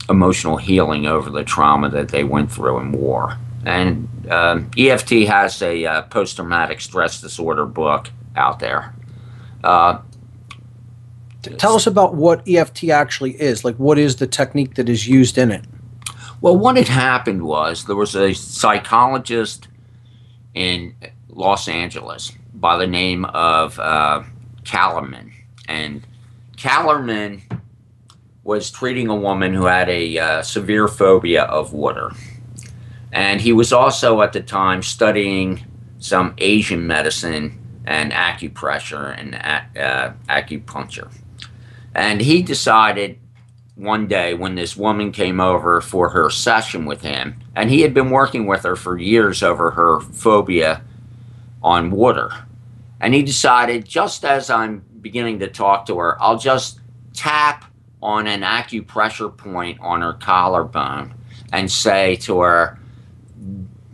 [0.08, 3.38] emotional healing over the trauma that they went through in war.
[3.64, 8.94] And uh, um, EFT has a uh, post traumatic stress disorder book out there.
[9.62, 9.98] Uh,
[11.56, 13.64] Tell us about what EFT actually is.
[13.64, 15.64] Like, what is the technique that is used in it?
[16.40, 19.68] Well, what had happened was there was a psychologist
[20.59, 20.93] in
[21.28, 24.24] Los Angeles by the name of uh,
[24.64, 25.32] Callahan.
[25.68, 26.05] And
[26.56, 27.43] Callahan
[28.43, 32.10] was treating a woman who had a uh, severe phobia of water.
[33.12, 35.64] And he was also at the time studying
[36.01, 41.12] some Asian medicine and acupressure and uh, acupuncture.
[41.94, 43.20] And he decided
[43.78, 47.94] one day when this woman came over for her session with him, and he had
[47.94, 50.82] been working with her for years over her phobia
[51.62, 52.30] on water.
[53.00, 56.80] And he decided, just as I'm beginning to talk to her, I'll just
[57.14, 57.66] tap
[58.02, 61.14] on an acupressure point on her collarbone
[61.52, 62.80] and say to her,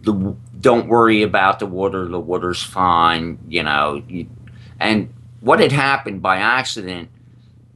[0.02, 4.02] don't worry about the water, the water's fine, you know.
[4.80, 7.10] And what had happened by accident,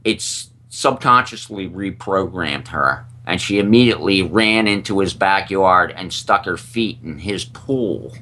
[0.03, 3.05] it's subconsciously reprogrammed her.
[3.25, 8.15] And she immediately ran into his backyard and stuck her feet in his pool.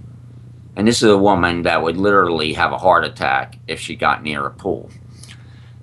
[0.75, 4.23] And this is a woman that would literally have a heart attack if she got
[4.23, 4.89] near a pool.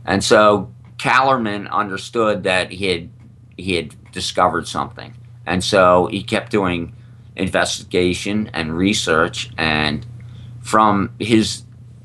[0.04, 3.10] And so Callahan understood that he had
[3.56, 5.14] he had discovered something.
[5.46, 6.94] And so he kept doing
[7.36, 10.06] investigation and research and
[10.62, 11.63] from his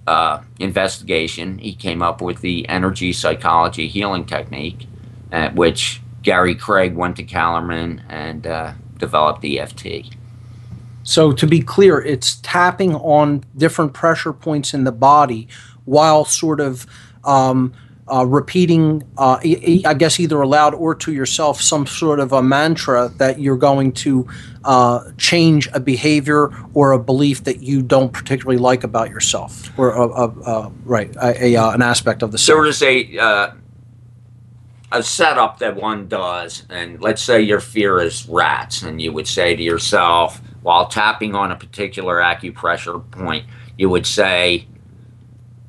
[0.09, 4.87] uh, investigation, he came up with the energy psychology healing technique,
[5.31, 10.15] at which Gary Craig went to Callahan and uh, developed EFT.
[11.03, 15.47] So, to be clear, it's tapping on different pressure points in the body
[15.85, 16.87] while sort of
[17.23, 17.71] um,
[18.11, 22.41] uh, repeating, uh, e- I guess, either aloud or to yourself, some sort of a
[22.41, 24.27] mantra that you're going to
[24.63, 29.91] uh, change a behavior or a belief that you don't particularly like about yourself, or
[29.91, 32.57] a, a, a right, a, a, uh, an aspect of the self.
[32.57, 33.53] There is a uh,
[34.91, 39.27] a setup that one does, and let's say your fear is rats, and you would
[39.27, 43.45] say to yourself while tapping on a particular acupressure point,
[43.77, 44.67] you would say.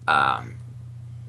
[0.08, 0.54] Um,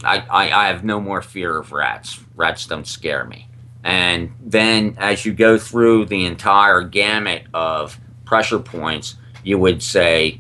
[0.04, 2.20] I, I, I have no more fear of rats.
[2.36, 3.48] Rats don't scare me.
[3.84, 10.40] And then as you go through the entire gamut of pressure points, you would say,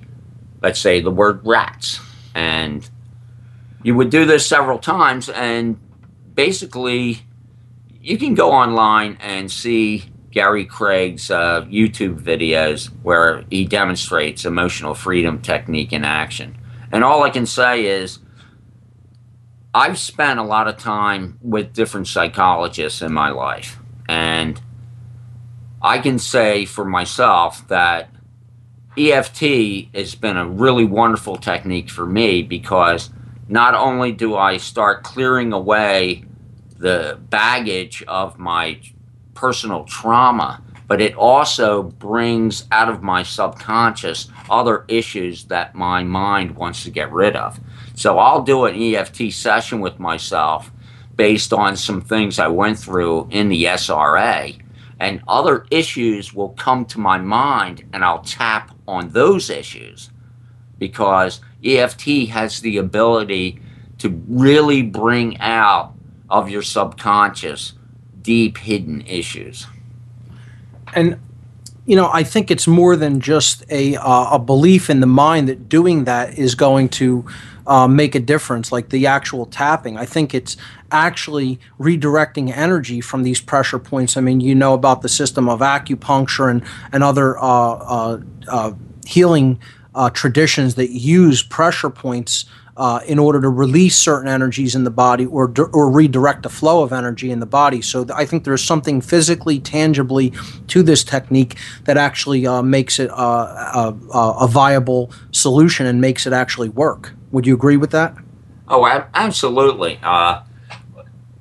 [0.61, 1.99] let's say the word rats.
[2.35, 2.88] And
[3.83, 5.29] you would do this several times.
[5.29, 5.79] And
[6.35, 7.21] basically,
[7.99, 14.93] you can go online and see Gary Craig's uh, YouTube videos where he demonstrates emotional
[14.93, 16.57] freedom technique in action.
[16.91, 18.19] And all I can say is,
[19.73, 23.80] I've spent a lot of time with different psychologists in my life,
[24.10, 24.60] and
[25.81, 28.10] I can say for myself that
[28.98, 33.11] EFT has been a really wonderful technique for me because
[33.48, 36.26] not only do I start clearing away
[36.77, 38.81] the baggage of my
[39.35, 46.57] personal trauma, but it also brings out of my subconscious other issues that my mind
[46.57, 47.57] wants to get rid of.
[48.02, 50.72] So I'll do an EFT session with myself
[51.15, 54.60] based on some things I went through in the SRA,
[54.99, 60.10] and other issues will come to my mind, and I'll tap on those issues
[60.80, 63.61] because EFT has the ability
[63.99, 65.94] to really bring out
[66.28, 67.73] of your subconscious
[68.23, 69.68] deep hidden issues.
[70.95, 71.19] And
[71.86, 75.49] you know, I think it's more than just a uh, a belief in the mind
[75.49, 77.26] that doing that is going to
[77.67, 79.97] uh, make a difference, like the actual tapping.
[79.97, 80.57] I think it's
[80.91, 84.17] actually redirecting energy from these pressure points.
[84.17, 88.71] I mean, you know about the system of acupuncture and and other uh, uh, uh
[89.05, 89.59] healing
[90.13, 92.45] traditions that use pressure points
[92.77, 96.83] uh, in order to release certain energies in the body or or redirect the flow
[96.83, 97.81] of energy in the body.
[97.81, 100.33] So th- I think there's something physically, tangibly
[100.67, 106.25] to this technique that actually uh, makes it uh, a, a, viable solution and makes
[106.25, 107.13] it actually work.
[107.31, 108.15] Would you agree with that?
[108.67, 109.99] Oh, absolutely.
[110.01, 110.43] Uh,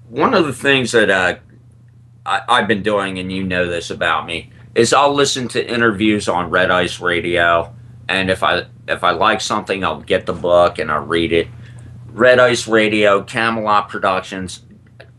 [0.09, 1.37] one of the things that uh,
[2.27, 6.29] I, I've been doing, and you know this about me, is I'll listen to interviews
[6.29, 7.75] on Red Ice Radio
[8.11, 11.47] and if I if I like something, I'll get the book and I'll read it.
[12.09, 14.63] Red Ice Radio, Camelot Productions.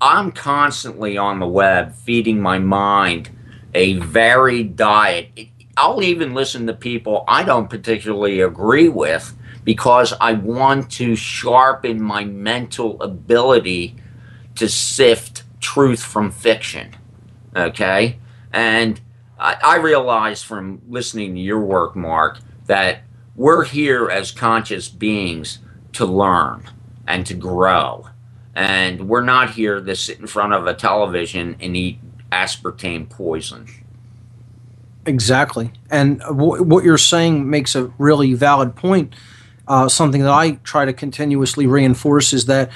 [0.02, 3.30] I'm constantly on the web feeding my mind
[3.74, 5.30] a varied diet.
[5.78, 12.02] I'll even listen to people I don't particularly agree with because I want to sharpen
[12.02, 13.96] my mental ability
[14.56, 16.96] to sift truth from fiction.
[17.56, 18.18] Okay?
[18.52, 19.00] And
[19.40, 23.04] I, I realize from listening to your work, Mark, that
[23.36, 25.60] we're here as conscious beings
[25.94, 26.70] to learn
[27.08, 28.08] and to grow.
[28.56, 32.00] And we're not here to sit in front of a television and eat
[32.32, 33.68] aspartame poison.
[35.06, 35.72] Exactly.
[35.90, 39.14] And w- what you're saying makes a really valid point.
[39.72, 42.70] Uh, something that I try to continuously reinforce is that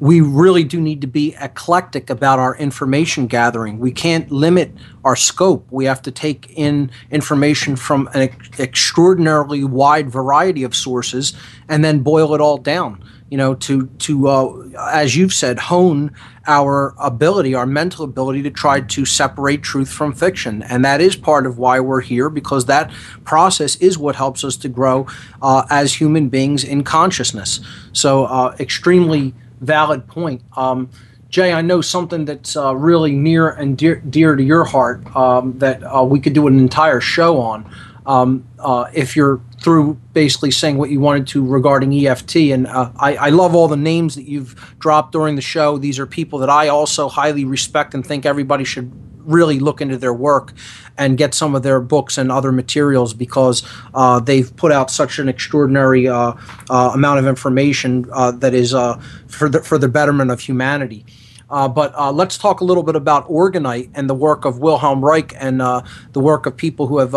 [0.00, 3.78] we really do need to be eclectic about our information gathering.
[3.78, 4.72] We can't limit
[5.04, 5.64] our scope.
[5.70, 11.34] We have to take in information from an ex- extraordinarily wide variety of sources
[11.68, 13.04] and then boil it all down.
[13.30, 16.12] You know, to to uh, as you've said, hone
[16.46, 21.14] our ability, our mental ability to try to separate truth from fiction, and that is
[21.14, 22.90] part of why we're here because that
[23.24, 25.06] process is what helps us to grow
[25.42, 27.60] uh, as human beings in consciousness.
[27.92, 30.42] So, uh, extremely valid point.
[30.56, 30.90] Um,
[31.30, 35.56] Jay, I know something that's uh, really near and dear, dear to your heart um,
[35.60, 37.72] that uh, we could do an entire show on.
[38.04, 42.90] Um, uh, if you're through basically saying what you wanted to regarding EFT, and uh,
[42.96, 45.76] I, I, love all the names that you've dropped during the show.
[45.76, 48.90] These are people that I also highly respect and think everybody should
[49.30, 50.52] really look into their work
[50.96, 53.62] and get some of their books and other materials because
[53.94, 56.34] uh, they've put out such an extraordinary uh,
[56.68, 58.96] uh, amount of information uh, that is uh,
[59.26, 61.04] for the for the betterment of humanity.
[61.50, 65.34] Uh, but let's talk a little bit about orgonite and the work of Wilhelm Reich
[65.36, 67.12] and the work of people who have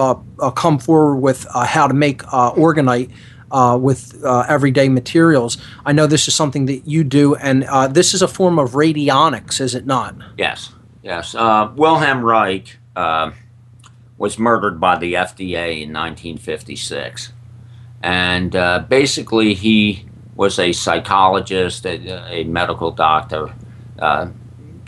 [0.55, 3.11] come forward with how to make orgonite.
[3.51, 5.59] Uh, with uh, everyday materials.
[5.85, 8.71] I know this is something that you do, and uh, this is a form of
[8.71, 10.15] radionics, is it not?
[10.39, 10.73] Yes.
[11.03, 11.35] Yes.
[11.35, 13.31] Uh, Wilhelm Reich uh,
[14.17, 17.33] was murdered by the FDA in 1956.
[18.01, 20.05] And uh, basically, he
[20.35, 23.53] was a psychologist, a, a, medical doctor,
[23.99, 24.27] Uh,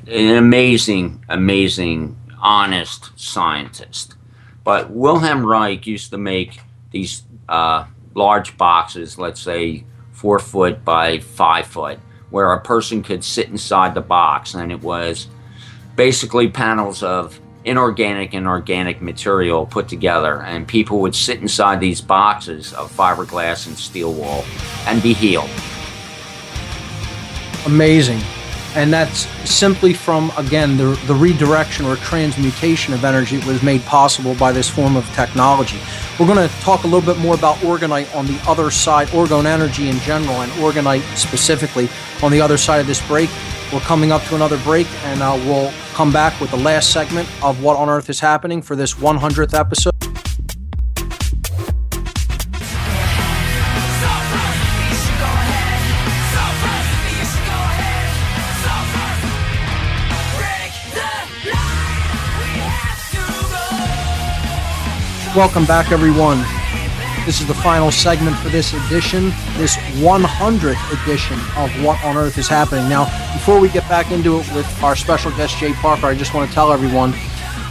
[0.08, 4.16] an amazing, amazing, honest scientist.
[4.64, 6.60] But Wilhelm Reich used to make
[6.92, 12.00] these uh, large boxes, let's say four foot by five foot,
[12.30, 15.28] where a person could sit inside the box, and it was
[15.96, 22.02] basically panels of inorganic and organic material put together, and people would sit inside these
[22.02, 24.46] boxes of fiberglass and steel wool
[24.88, 25.50] and be healed.
[27.66, 28.22] Amazing.
[28.76, 33.84] And that's simply from, again, the, the redirection or transmutation of energy that was made
[33.86, 35.80] possible by this form of technology.
[36.20, 39.46] We're going to talk a little bit more about orgonite on the other side, orgone
[39.46, 41.90] energy in general, and orgonite specifically
[42.22, 43.30] on the other side of this break.
[43.72, 47.30] We're coming up to another break, and uh, we'll come back with the last segment
[47.42, 49.94] of What on Earth is Happening for this 100th episode.
[65.36, 66.38] Welcome back, everyone.
[67.26, 72.38] This is the final segment for this edition, this 100th edition of What on Earth
[72.38, 72.88] is Happening.
[72.88, 73.04] Now,
[73.34, 76.48] before we get back into it with our special guest, Jay Parker, I just want
[76.48, 77.12] to tell everyone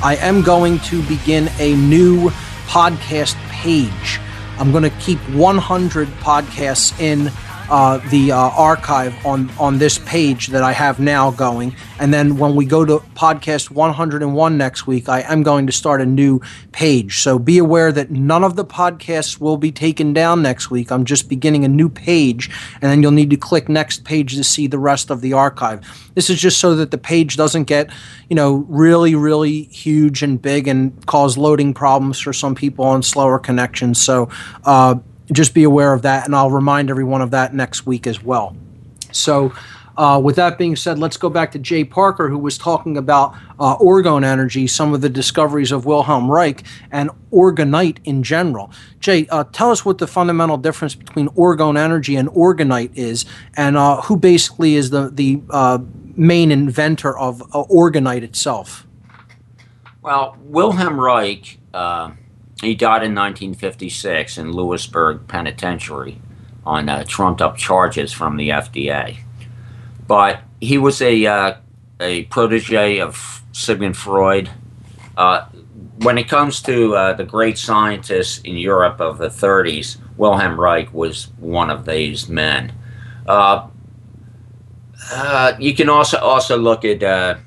[0.02, 2.28] I am going to begin a new
[2.66, 4.20] podcast page.
[4.58, 7.32] I'm going to keep 100 podcasts in
[7.70, 12.36] uh, the uh, archive on on this page that I have now going, and then
[12.36, 16.40] when we go to podcast 101 next week, I am going to start a new
[16.72, 17.20] page.
[17.20, 20.90] So be aware that none of the podcasts will be taken down next week.
[20.90, 24.44] I'm just beginning a new page, and then you'll need to click next page to
[24.44, 25.80] see the rest of the archive.
[26.14, 27.90] This is just so that the page doesn't get,
[28.28, 33.02] you know, really really huge and big and cause loading problems for some people on
[33.02, 34.00] slower connections.
[34.00, 34.28] So.
[34.64, 34.96] Uh,
[35.32, 38.56] just be aware of that, and I'll remind everyone of that next week as well.
[39.12, 39.52] So,
[39.96, 43.34] uh, with that being said, let's go back to Jay Parker, who was talking about
[43.60, 48.72] uh, orgone energy, some of the discoveries of Wilhelm Reich, and orgonite in general.
[48.98, 53.24] Jay, uh, tell us what the fundamental difference between orgone energy and orgonite is,
[53.56, 55.78] and uh, who basically is the the uh,
[56.16, 58.86] main inventor of uh, orgonite itself.
[60.02, 61.58] Well, Wilhelm Reich
[62.64, 66.20] he died in 1956 in Lewisburg Penitentiary
[66.64, 69.18] on uh, trumped up charges from the FDA.
[70.06, 71.56] But he was a, uh,
[72.00, 74.50] a protege of Sigmund Freud.
[75.16, 75.46] Uh,
[75.98, 80.92] when it comes to uh, the great scientists in Europe of the 30s, Wilhelm Reich
[80.92, 82.72] was one of these men.
[83.26, 83.68] Uh,
[85.12, 87.38] uh, you can also also look at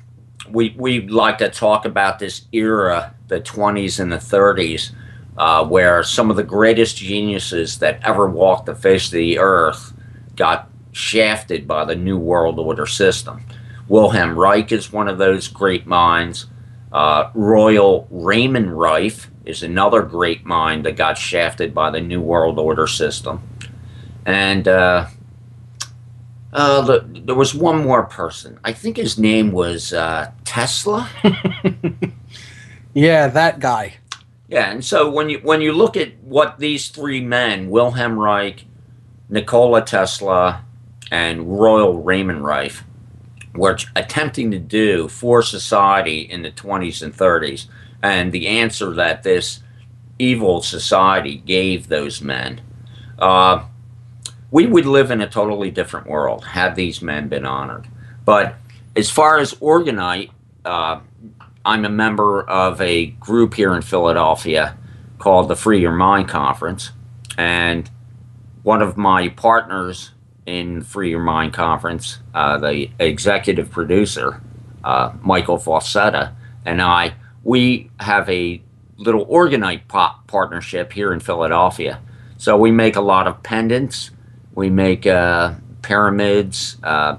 [0.50, 4.92] we we like to talk about this era, the 20s and the 30s,
[5.38, 9.92] uh, where some of the greatest geniuses that ever walked the face of the earth
[10.34, 13.44] got shafted by the New World Order system.
[13.86, 16.46] Wilhelm Reich is one of those great minds.
[16.92, 22.58] Uh, Royal Raymond Rife is another great mind that got shafted by the New World
[22.58, 23.40] Order system.
[24.26, 25.06] And uh,
[26.52, 28.58] uh, the, there was one more person.
[28.64, 31.08] I think his name was uh, Tesla.
[32.92, 33.98] yeah, that guy.
[34.48, 38.64] Yeah, and so when you when you look at what these three men, Wilhelm Reich,
[39.28, 40.64] Nikola Tesla,
[41.10, 42.82] and Royal Raymond Rife,
[43.54, 47.66] were attempting to do for society in the 20s and 30s,
[48.02, 49.60] and the answer that this
[50.18, 52.60] evil society gave those men,
[53.18, 53.64] uh,
[54.50, 57.86] we would live in a totally different world had these men been honored.
[58.24, 58.54] But
[58.96, 60.30] as far as orgonite,
[60.64, 61.00] uh,
[61.64, 64.76] I'm a member of a group here in Philadelphia
[65.18, 66.92] called the Free Your Mind Conference.
[67.36, 67.90] And
[68.62, 70.12] one of my partners
[70.46, 74.40] in Free Your Mind Conference, uh, the executive producer,
[74.84, 77.14] uh, Michael Falsetta, and I,
[77.44, 78.62] we have a
[78.96, 79.82] little orgonite
[80.26, 82.00] partnership here in Philadelphia.
[82.36, 84.10] So we make a lot of pendants,
[84.54, 87.16] we make uh, pyramids, uh,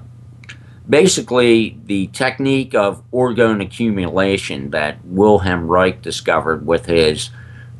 [0.89, 7.29] basically the technique of orgone accumulation that Wilhelm Reich discovered with his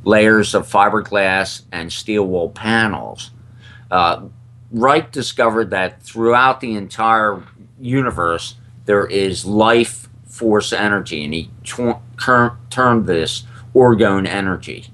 [0.04, 3.32] layers of fiberglass and steel wool panels.
[3.90, 4.28] Uh,
[4.72, 7.44] Reich discovered that throughout the entire
[7.80, 8.56] universe
[8.86, 14.88] there is life force energy, and he termed this orgone energy.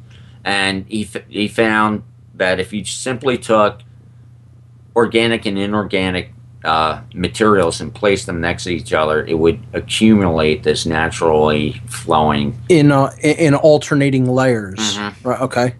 [0.43, 3.81] And he, f- he found that if you simply took
[4.95, 6.34] organic and inorganic
[6.65, 12.59] uh, materials and place them next to each other, it would accumulate this naturally flowing
[12.69, 14.79] in uh, in alternating layers.
[14.79, 15.27] Mm-hmm.
[15.29, 15.41] Right.
[15.41, 15.75] Okay.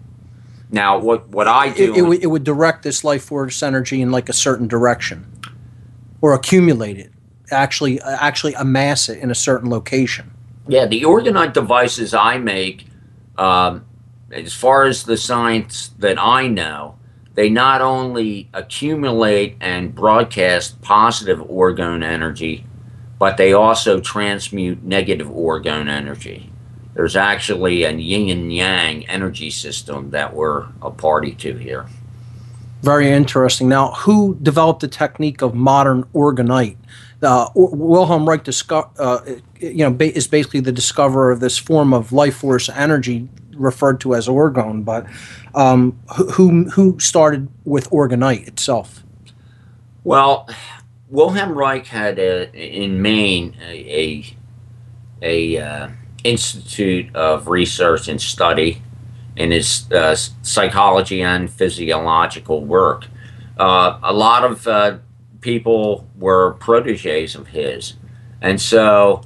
[0.70, 4.00] Now, what what I do it, it, would, it would direct this life force energy
[4.00, 5.26] in like a certain direction,
[6.20, 7.12] or accumulate it.
[7.50, 10.30] actually actually amass it in a certain location.
[10.68, 12.86] Yeah, the orgonite devices I make,
[13.38, 13.84] um,
[14.32, 16.98] as far as the science that I know,
[17.36, 22.66] they not only accumulate and broadcast positive orgone energy,
[23.18, 26.50] but they also transmute negative orgone energy.
[26.94, 31.86] There's actually a yin and yang energy system that we're a party to here.
[32.82, 33.68] Very interesting.
[33.68, 36.76] Now, who developed the technique of modern orgonite?
[37.22, 39.20] Uh, Wilhelm Reich, disco- uh,
[39.60, 44.00] you know, ba- is basically the discoverer of this form of life force energy referred
[44.00, 44.84] to as orgone.
[44.84, 45.06] But
[45.54, 45.98] um,
[46.32, 49.02] who who started with orgonite itself?
[50.04, 50.48] Well,
[51.08, 54.26] Wilhelm Reich had a, in Maine a
[55.22, 55.88] a, a uh,
[56.24, 58.82] institute of research and study
[59.36, 63.06] in his uh, psychology and physiological work.
[63.58, 64.98] Uh, a lot of uh,
[65.40, 67.94] people were proteges of his,
[68.40, 69.22] and so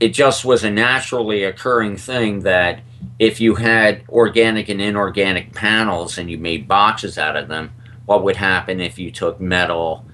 [0.00, 2.80] it just was a naturally occurring thing that
[3.18, 7.72] if you had organic and inorganic panels and you made boxes out of them,
[8.06, 10.04] what would happen if you took metal,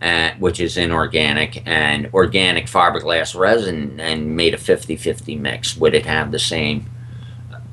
[0.00, 5.76] uh, which is inorganic, and organic fiberglass resin and made a 50 50 mix?
[5.76, 6.88] Would it have the same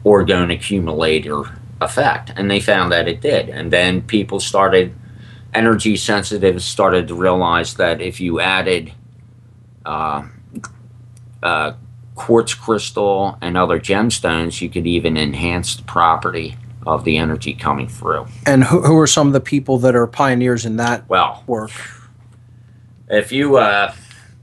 [0.04, 1.44] orgone accumulator
[1.80, 2.34] effect?
[2.36, 3.50] And they found that it did.
[3.50, 4.94] And then people started,
[5.54, 8.92] energy sensitive started to realize that if you added
[9.86, 10.28] uh,
[11.42, 11.74] uh,
[12.16, 17.88] quartz crystal and other gemstones, you could even enhance the property of the energy coming
[17.88, 18.28] through.
[18.46, 21.72] And who, who are some of the people that are pioneers in that well work?
[23.10, 23.94] If you uh,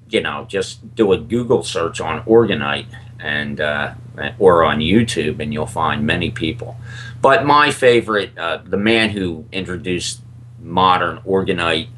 [0.09, 2.87] you know just do a Google search on orgonite
[3.19, 3.95] and uh,
[4.39, 6.77] or on YouTube, and you'll find many people.
[7.21, 10.23] But my favorite, uh, the man who introduced
[10.59, 11.89] modern orgonite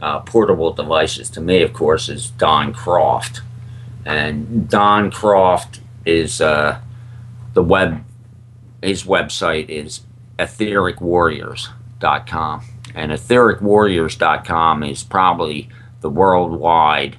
[0.00, 3.40] uh, portable devices to me, of course, is Don Croft
[4.08, 6.80] and Don Croft is uh,
[7.52, 8.02] the web.
[8.82, 10.00] His website is
[10.38, 12.64] ethericwarriors.com,
[12.94, 15.68] and ethericwarriors.com is probably
[16.00, 17.18] the worldwide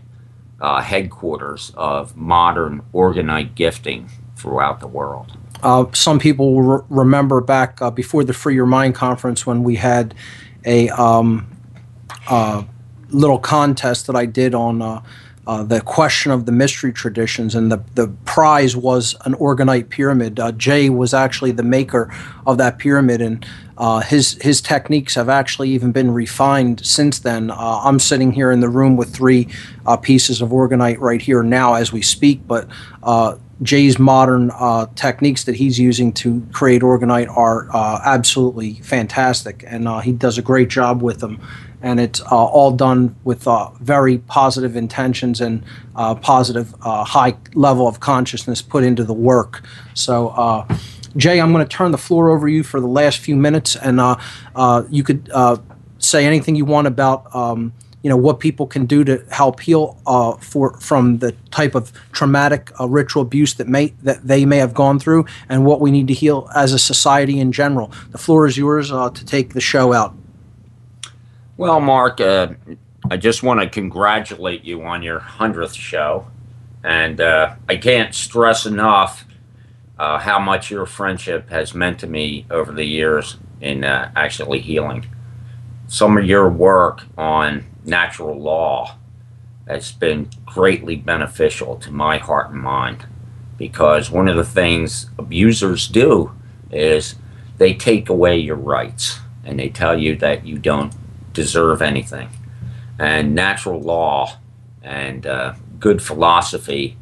[0.60, 5.38] uh, headquarters of modern orgonite gifting throughout the world.
[5.62, 9.76] Uh, some people re- remember back uh, before the Free Your Mind conference when we
[9.76, 10.16] had
[10.66, 11.46] a um,
[12.28, 12.64] uh,
[13.10, 15.04] little contest that I did on
[15.50, 19.90] uh, uh, the question of the mystery traditions, and the, the prize was an orgonite
[19.90, 20.40] pyramid.
[20.40, 22.14] Uh, Jay was actually the maker
[22.46, 23.46] of that pyramid, and
[23.78, 27.52] uh, his his techniques have actually even been refined since then.
[27.52, 29.48] Uh, I'm sitting here in the room with three
[29.86, 32.68] uh, pieces of orgonite right here now as we speak, but
[33.62, 34.52] Jay's modern
[34.96, 37.68] techniques that he's using to create orgonite are
[38.06, 41.42] absolutely fantastic, and he does a great job with them
[41.82, 45.64] and it's uh, all done with uh, very positive intentions and
[45.96, 49.64] uh, positive uh, high level of consciousness put into the work.
[49.94, 50.78] So, uh,
[51.18, 53.76] Jay, I'm going to turn the floor over to you for the last few minutes,
[53.76, 55.30] and uh, you could
[55.98, 57.34] say anything you want about.
[57.36, 59.98] Um, you know what people can do to help heal
[60.40, 65.00] for from the type of traumatic ritual abuse that may that they may have gone
[65.00, 67.92] through, and what we need to heal as a society in general.
[68.12, 70.16] The floor is yours to take the show out.
[71.60, 72.54] Well, Mark, uh,
[73.12, 76.28] I just want to congratulate you on your 100th show.
[76.86, 79.26] And uh, I can't stress enough
[79.98, 84.62] uh, how much your friendship has meant to me over the years in uh, actually
[84.62, 85.08] healing.
[85.90, 88.96] Some of your work on natural law
[89.68, 93.06] has been greatly beneficial to my heart and mind
[93.58, 96.32] because one of the things abusers do
[96.72, 97.16] is
[97.58, 100.94] they take away your rights and they tell you that you don't
[101.40, 102.30] deserve anything.
[103.00, 104.40] And natural law
[104.84, 106.98] and uh, good philosophy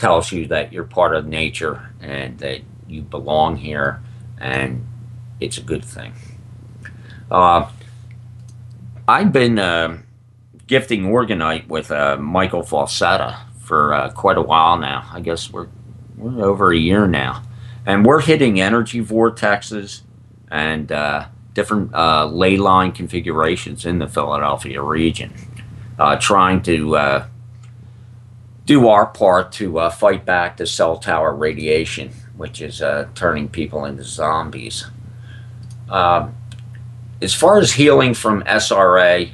[0.00, 4.02] tells you that you're part of nature and that you belong here
[4.38, 4.84] and
[5.38, 6.14] it's a good thing.
[7.30, 7.70] Uh,
[9.06, 9.98] I've been uh,
[10.66, 15.08] gifting orgonite with uh, Michael Falsetta for uh, quite a while now.
[15.12, 15.68] I guess we're,
[16.16, 17.44] we're over a year now.
[17.86, 20.00] And we're hitting energy vortexes
[20.50, 25.32] and uh, different uh, ley line configurations in the Philadelphia region,
[25.98, 27.26] uh, trying to uh,
[28.66, 33.48] do our part to uh, fight back the cell tower radiation, which is uh, turning
[33.48, 34.86] people into zombies.
[35.88, 36.36] Um,
[37.20, 39.30] as far as healing from SRA,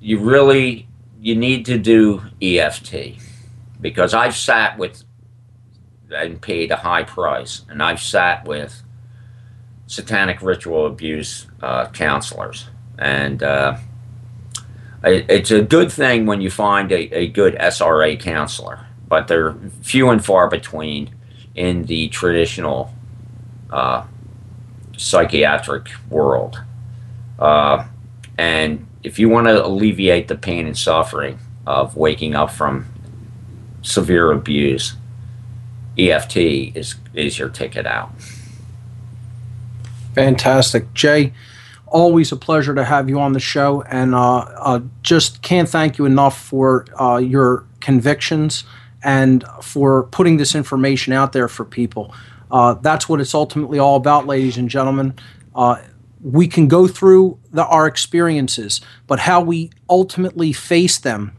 [0.00, 0.88] you really
[1.20, 3.18] you need to do EFT
[3.80, 5.04] because I've sat with
[6.10, 8.83] and paid a high price, and I've sat with
[9.86, 12.68] satanic ritual abuse uh, counselors.
[12.98, 13.78] And uh,
[15.02, 20.10] it's a good thing when you find a, a good SRA counselor, but they're few
[20.10, 21.14] and far between
[21.54, 22.92] in the traditional
[23.70, 24.04] uh,
[24.96, 26.62] psychiatric world.
[27.38, 27.86] Uh,
[28.38, 32.86] and if you want to alleviate the pain and suffering of waking up from
[33.82, 34.94] severe abuse,
[35.98, 38.12] EFT is is your ticket out.
[40.14, 41.32] Fantastic, Jay.
[41.86, 45.98] Always a pleasure to have you on the show, and uh, uh, just can't thank
[45.98, 48.64] you enough for uh, your convictions
[49.02, 52.14] and for putting this information out there for people.
[52.50, 55.14] Uh, that's what it's ultimately all about, ladies and gentlemen.
[55.54, 55.80] Uh,
[56.22, 61.36] we can go through the, our experiences, but how we ultimately face them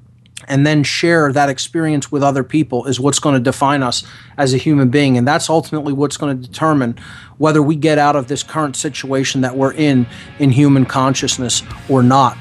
[0.47, 4.03] and then share that experience with other people is what's going to define us
[4.37, 5.17] as a human being.
[5.17, 6.97] And that's ultimately what's going to determine
[7.37, 10.07] whether we get out of this current situation that we're in
[10.39, 12.37] in human consciousness or not.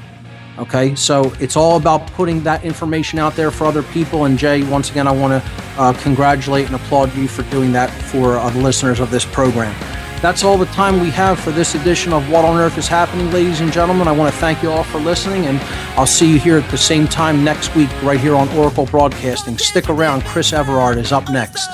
[0.57, 4.23] Okay, so it's all about putting that information out there for other people.
[4.23, 7.89] And Jay, once again, I want to uh, congratulate and applaud you for doing that
[7.89, 9.75] for uh, the listeners of this program.
[10.21, 13.31] That's all the time we have for this edition of What on Earth is Happening,
[13.31, 14.07] ladies and gentlemen.
[14.07, 15.59] I want to thank you all for listening, and
[15.97, 19.57] I'll see you here at the same time next week, right here on Oracle Broadcasting.
[19.57, 21.69] Stick around, Chris Everard is up next.